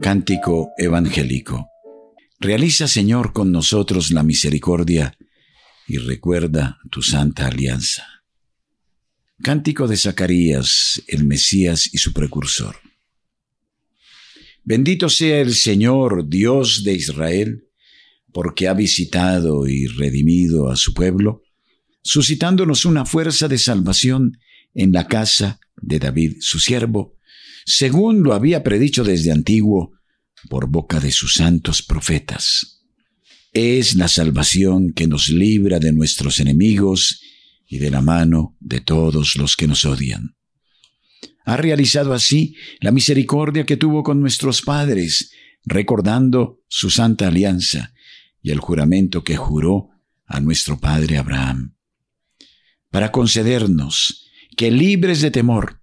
Cántico 0.00 0.70
Evangélico. 0.78 1.70
Realiza, 2.38 2.86
Señor, 2.86 3.32
con 3.32 3.50
nosotros 3.50 4.12
la 4.12 4.22
misericordia 4.22 5.18
y 5.88 5.98
recuerda 5.98 6.78
tu 6.88 7.02
santa 7.02 7.48
alianza. 7.48 8.06
Cántico 9.42 9.88
de 9.88 9.96
Zacarías, 9.96 11.02
el 11.08 11.24
Mesías 11.24 11.92
y 11.92 11.98
su 11.98 12.12
precursor. 12.12 12.76
Bendito 14.62 15.08
sea 15.08 15.40
el 15.40 15.52
Señor, 15.54 16.28
Dios 16.28 16.84
de 16.84 16.92
Israel, 16.92 17.64
porque 18.32 18.68
ha 18.68 18.74
visitado 18.74 19.66
y 19.66 19.88
redimido 19.88 20.70
a 20.70 20.76
su 20.76 20.94
pueblo, 20.94 21.42
suscitándonos 22.02 22.84
una 22.84 23.04
fuerza 23.04 23.48
de 23.48 23.58
salvación 23.58 24.38
en 24.74 24.92
la 24.92 25.08
casa 25.08 25.58
de 25.74 25.98
David, 25.98 26.36
su 26.38 26.60
siervo, 26.60 27.17
según 27.68 28.22
lo 28.22 28.32
había 28.32 28.62
predicho 28.62 29.04
desde 29.04 29.30
antiguo 29.30 29.92
por 30.48 30.70
boca 30.70 31.00
de 31.00 31.12
sus 31.12 31.34
santos 31.34 31.82
profetas. 31.82 32.82
Es 33.52 33.94
la 33.94 34.08
salvación 34.08 34.94
que 34.94 35.06
nos 35.06 35.28
libra 35.28 35.78
de 35.78 35.92
nuestros 35.92 36.40
enemigos 36.40 37.20
y 37.66 37.76
de 37.76 37.90
la 37.90 38.00
mano 38.00 38.56
de 38.58 38.80
todos 38.80 39.36
los 39.36 39.54
que 39.54 39.66
nos 39.66 39.84
odian. 39.84 40.34
Ha 41.44 41.58
realizado 41.58 42.14
así 42.14 42.56
la 42.80 42.90
misericordia 42.90 43.66
que 43.66 43.76
tuvo 43.76 44.02
con 44.02 44.18
nuestros 44.18 44.62
padres, 44.62 45.30
recordando 45.62 46.62
su 46.68 46.88
santa 46.88 47.28
alianza 47.28 47.92
y 48.40 48.50
el 48.50 48.60
juramento 48.60 49.22
que 49.22 49.36
juró 49.36 49.90
a 50.24 50.40
nuestro 50.40 50.80
padre 50.80 51.18
Abraham, 51.18 51.76
para 52.90 53.12
concedernos 53.12 54.26
que 54.56 54.70
libres 54.70 55.20
de 55.20 55.30
temor 55.30 55.82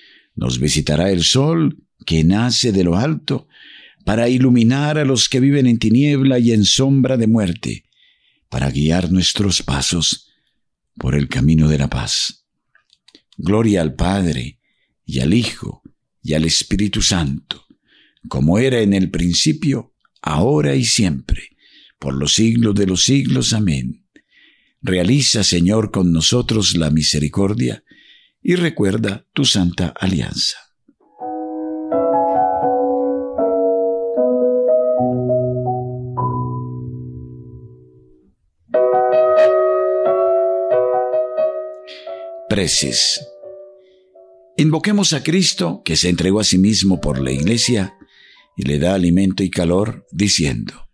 nos 0.41 0.57
visitará 0.57 1.11
el 1.11 1.23
sol 1.23 1.77
que 2.03 2.23
nace 2.23 2.71
de 2.71 2.83
lo 2.83 2.97
alto 2.97 3.47
para 4.03 4.27
iluminar 4.27 4.97
a 4.97 5.05
los 5.05 5.29
que 5.29 5.39
viven 5.39 5.67
en 5.67 5.77
tiniebla 5.77 6.39
y 6.39 6.51
en 6.51 6.65
sombra 6.65 7.15
de 7.15 7.27
muerte, 7.27 7.83
para 8.49 8.71
guiar 8.71 9.11
nuestros 9.11 9.61
pasos 9.61 10.31
por 10.95 11.13
el 11.13 11.27
camino 11.27 11.69
de 11.69 11.77
la 11.77 11.91
paz. 11.91 12.47
Gloria 13.37 13.81
al 13.81 13.93
Padre, 13.93 14.57
y 15.05 15.19
al 15.19 15.35
Hijo, 15.35 15.83
y 16.23 16.33
al 16.33 16.45
Espíritu 16.45 17.03
Santo, 17.03 17.67
como 18.27 18.57
era 18.57 18.81
en 18.81 18.93
el 18.93 19.11
principio, 19.11 19.93
ahora 20.23 20.73
y 20.73 20.85
siempre, 20.85 21.49
por 21.99 22.15
los 22.15 22.33
siglos 22.33 22.73
de 22.73 22.87
los 22.87 23.03
siglos. 23.03 23.53
Amén. 23.53 24.07
Realiza, 24.81 25.43
Señor, 25.43 25.91
con 25.91 26.11
nosotros 26.11 26.75
la 26.75 26.89
misericordia, 26.89 27.83
y 28.41 28.55
recuerda 28.55 29.25
tu 29.33 29.45
santa 29.45 29.93
alianza. 29.99 30.57
Preces. 42.49 43.25
Invoquemos 44.57 45.13
a 45.13 45.23
Cristo 45.23 45.81
que 45.85 45.95
se 45.95 46.09
entregó 46.09 46.41
a 46.41 46.43
sí 46.43 46.57
mismo 46.57 46.99
por 46.99 47.21
la 47.21 47.31
iglesia 47.31 47.97
y 48.57 48.63
le 48.63 48.77
da 48.77 48.93
alimento 48.93 49.43
y 49.43 49.49
calor, 49.49 50.05
diciendo, 50.11 50.89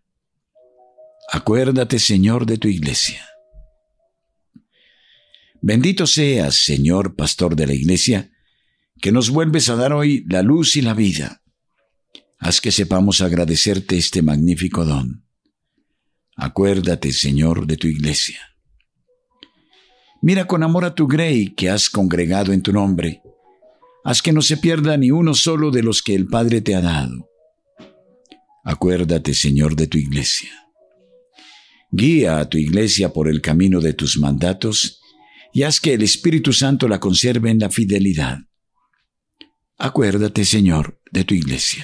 Acuérdate, 1.32 2.00
Señor, 2.00 2.46
de 2.46 2.58
tu 2.58 2.68
iglesia 2.68 3.26
Bendito 5.62 6.06
seas, 6.06 6.64
Señor, 6.64 7.16
Pastor 7.16 7.56
de 7.56 7.68
la 7.68 7.74
Iglesia, 7.74 8.32
que 9.02 9.12
nos 9.12 9.30
vuelves 9.30 9.70
a 9.70 9.76
dar 9.76 9.94
hoy 9.94 10.26
la 10.30 10.42
luz 10.42 10.76
y 10.76 10.82
la 10.82 10.94
vida. 10.94 11.42
Haz 12.40 12.62
que 12.62 12.72
sepamos 12.72 13.22
agradecerte 13.22 13.98
este 13.98 14.22
magnífico 14.22 14.86
don. 14.86 15.26
Acuérdate, 16.36 17.12
Señor, 17.12 17.66
de 17.66 17.78
tu 17.78 17.88
Iglesia. 17.88 18.40
Mira 20.22 20.46
con 20.46 20.64
amor 20.64 20.86
a 20.86 20.94
tu 20.94 21.08
Grey 21.08 21.54
que 21.56 21.70
has 21.70 21.90
congregado 21.90 22.54
en 22.54 22.62
tu 22.62 22.72
nombre. 22.72 23.22
Haz 24.04 24.22
que 24.22 24.32
no 24.32 24.42
se 24.42 24.58
pierda 24.58 24.98
ni 24.98 25.12
uno 25.12 25.34
solo 25.34 25.72
de 25.72 25.84
los 25.84 26.02
que 26.04 26.16
el 26.16 26.28
Padre 26.28 26.62
te 26.62 26.76
ha 26.76 26.82
dado. 26.82 27.30
Acuérdate, 28.64 29.34
Señor, 29.34 29.76
de 29.76 29.88
tu 29.88 29.98
Iglesia. 29.98 30.52
Guía 31.92 32.40
a 32.40 32.50
tu 32.50 32.58
Iglesia 32.58 33.14
por 33.14 33.28
el 33.28 33.42
camino 33.42 33.80
de 33.80 33.94
tus 33.94 34.18
mandatos 34.20 34.97
y 35.58 35.64
haz 35.64 35.80
que 35.80 35.96
el 35.96 36.04
Espíritu 36.04 36.54
Santo 36.54 36.88
la 36.88 37.00
conserve 37.00 37.50
en 37.50 37.58
la 37.58 37.72
fidelidad. 37.72 38.42
Acuérdate, 39.80 40.46
Señor, 40.46 41.02
de 41.12 41.24
tu 41.24 41.34
iglesia. 41.34 41.84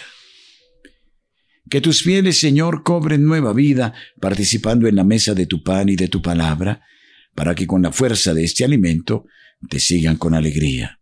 Que 1.71 1.81
tus 1.81 2.03
fieles, 2.03 2.39
Señor, 2.39 2.83
cobren 2.83 3.25
nueva 3.25 3.51
vida 3.51 3.95
participando 4.21 4.87
en 4.87 4.95
la 4.95 5.03
mesa 5.03 5.33
de 5.33 5.47
tu 5.47 5.63
pan 5.63 5.89
y 5.89 5.95
de 5.95 6.07
tu 6.07 6.21
palabra, 6.21 6.83
para 7.33 7.55
que 7.55 7.65
con 7.65 7.81
la 7.81 7.91
fuerza 7.91 8.35
de 8.35 8.43
este 8.43 8.63
alimento 8.63 9.25
te 9.67 9.79
sigan 9.79 10.17
con 10.17 10.35
alegría. 10.35 10.99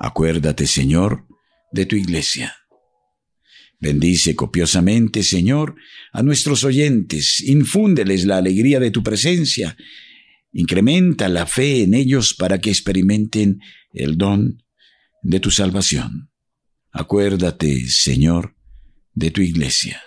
Acuérdate, 0.00 0.66
Señor, 0.66 1.28
de 1.70 1.86
tu 1.86 1.94
iglesia. 1.94 2.56
Bendice 3.78 4.34
copiosamente, 4.34 5.22
Señor, 5.22 5.76
a 6.12 6.24
nuestros 6.24 6.64
oyentes, 6.64 7.40
infúndeles 7.40 8.24
la 8.24 8.38
alegría 8.38 8.80
de 8.80 8.90
tu 8.90 9.04
presencia 9.04 9.76
Incrementa 10.56 11.28
la 11.28 11.46
fe 11.46 11.82
en 11.82 11.94
ellos 11.94 12.32
para 12.32 12.60
que 12.60 12.70
experimenten 12.70 13.60
el 13.92 14.16
don 14.16 14.62
de 15.20 15.40
tu 15.40 15.50
salvación. 15.50 16.30
Acuérdate, 16.92 17.88
Señor, 17.88 18.56
de 19.14 19.32
tu 19.32 19.40
iglesia. 19.40 20.00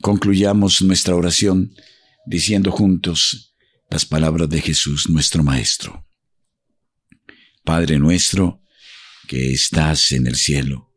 Concluyamos 0.00 0.80
nuestra 0.80 1.14
oración 1.14 1.74
diciendo 2.24 2.70
juntos 2.70 3.54
las 3.90 4.06
palabras 4.06 4.48
de 4.48 4.62
Jesús 4.62 5.10
nuestro 5.10 5.42
Maestro. 5.42 6.08
Padre 7.64 7.98
nuestro, 7.98 8.62
que 9.28 9.52
estás 9.52 10.10
en 10.10 10.26
el 10.26 10.36
cielo, 10.36 10.90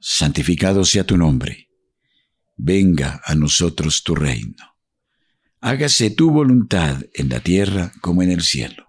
santificado 0.00 0.84
sea 0.84 1.04
tu 1.04 1.16
nombre, 1.16 1.70
venga 2.56 3.22
a 3.24 3.34
nosotros 3.34 4.02
tu 4.02 4.14
reino 4.14 4.75
hágase 5.66 6.10
tu 6.10 6.30
voluntad 6.30 7.02
en 7.12 7.28
la 7.28 7.40
tierra 7.40 7.92
como 8.00 8.22
en 8.22 8.30
el 8.30 8.42
cielo. 8.42 8.86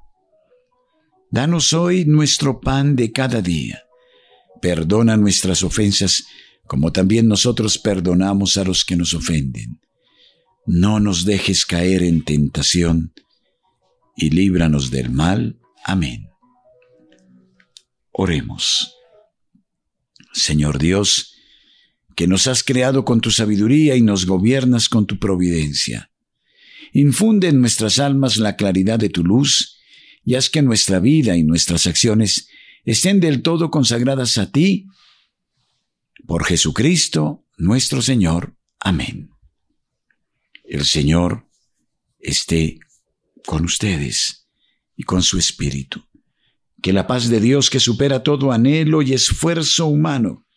Danos 1.31 1.73
hoy 1.73 2.05
nuestro 2.05 2.61
pan 2.61 2.95
de 2.95 3.11
cada 3.11 3.41
día. 3.41 3.81
Perdona 4.61 5.17
nuestras 5.17 5.63
ofensas 5.63 6.27
como 6.67 6.91
también 6.91 7.27
nosotros 7.27 7.79
perdonamos 7.79 8.57
a 8.57 8.63
los 8.63 8.85
que 8.85 8.95
nos 8.95 9.15
ofenden. 9.15 9.81
No 10.67 10.99
nos 10.99 11.25
dejes 11.25 11.65
caer 11.65 12.03
en 12.03 12.23
tentación 12.23 13.11
y 14.15 14.29
líbranos 14.29 14.91
del 14.91 15.09
mal. 15.09 15.57
Amén. 15.83 16.29
Oremos. 18.11 18.93
Señor 20.31 20.77
Dios, 20.77 21.33
que 22.15 22.27
nos 22.27 22.45
has 22.45 22.63
creado 22.63 23.03
con 23.03 23.19
tu 23.19 23.31
sabiduría 23.31 23.95
y 23.95 24.03
nos 24.03 24.27
gobiernas 24.27 24.89
con 24.89 25.07
tu 25.07 25.17
providencia 25.17 26.11
Infunde 26.97 27.49
en 27.49 27.61
nuestras 27.61 27.99
almas 27.99 28.37
la 28.37 28.55
claridad 28.55 28.97
de 28.97 29.09
tu 29.09 29.23
luz 29.23 29.77
y 30.25 30.33
haz 30.33 30.49
que 30.49 30.63
nuestra 30.63 30.99
vida 30.99 31.37
y 31.37 31.43
nuestras 31.43 31.85
acciones 31.85 32.49
estén 32.85 33.19
del 33.19 33.43
todo 33.43 33.69
consagradas 33.69 34.39
a 34.39 34.51
ti. 34.51 34.87
Por 36.25 36.43
Jesucristo 36.43 37.45
nuestro 37.55 38.01
Señor. 38.01 38.57
Amén. 38.79 39.29
El 40.63 40.85
Señor 40.85 41.47
esté 42.17 42.79
con 43.45 43.65
ustedes 43.65 44.47
y 44.95 45.03
con 45.03 45.21
su 45.21 45.37
Espíritu. 45.37 46.03
Que 46.81 46.93
la 46.93 47.05
paz 47.05 47.29
de 47.29 47.39
Dios 47.39 47.69
que 47.69 47.79
supera 47.79 48.23
todo 48.23 48.51
anhelo 48.51 49.03
y 49.03 49.13
esfuerzo 49.13 49.85
humano 49.85 50.47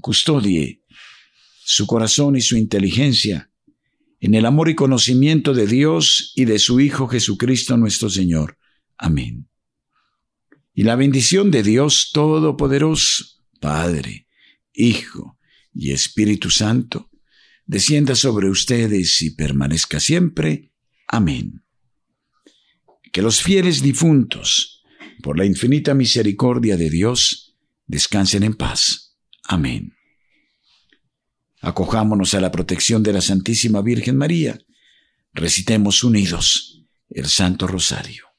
custodie 0.00 0.82
su 1.64 1.86
corazón 1.86 2.34
y 2.34 2.40
su 2.40 2.56
inteligencia 2.56 3.52
en 4.20 4.34
el 4.34 4.46
amor 4.46 4.68
y 4.68 4.74
conocimiento 4.74 5.54
de 5.54 5.66
Dios 5.66 6.32
y 6.34 6.44
de 6.44 6.58
su 6.58 6.80
Hijo 6.80 7.08
Jesucristo 7.08 7.76
nuestro 7.76 8.10
Señor. 8.10 8.58
Amén. 8.96 9.48
Y 10.74 10.82
la 10.82 10.96
bendición 10.96 11.50
de 11.50 11.62
Dios 11.62 12.10
Todopoderoso, 12.12 13.24
Padre, 13.60 14.26
Hijo 14.72 15.38
y 15.72 15.92
Espíritu 15.92 16.50
Santo, 16.50 17.10
descienda 17.64 18.14
sobre 18.14 18.50
ustedes 18.50 19.20
y 19.22 19.30
permanezca 19.30 20.00
siempre. 20.00 20.72
Amén. 21.08 21.64
Que 23.12 23.22
los 23.22 23.42
fieles 23.42 23.82
difuntos, 23.82 24.84
por 25.22 25.38
la 25.38 25.46
infinita 25.46 25.94
misericordia 25.94 26.76
de 26.76 26.90
Dios, 26.90 27.56
descansen 27.86 28.42
en 28.42 28.54
paz. 28.54 29.16
Amén. 29.44 29.95
Acojámonos 31.66 32.32
a 32.34 32.40
la 32.40 32.52
protección 32.52 33.02
de 33.02 33.12
la 33.12 33.20
Santísima 33.20 33.82
Virgen 33.82 34.16
María. 34.16 34.56
Recitemos 35.32 36.04
unidos 36.04 36.84
el 37.10 37.26
Santo 37.26 37.66
Rosario. 37.66 38.35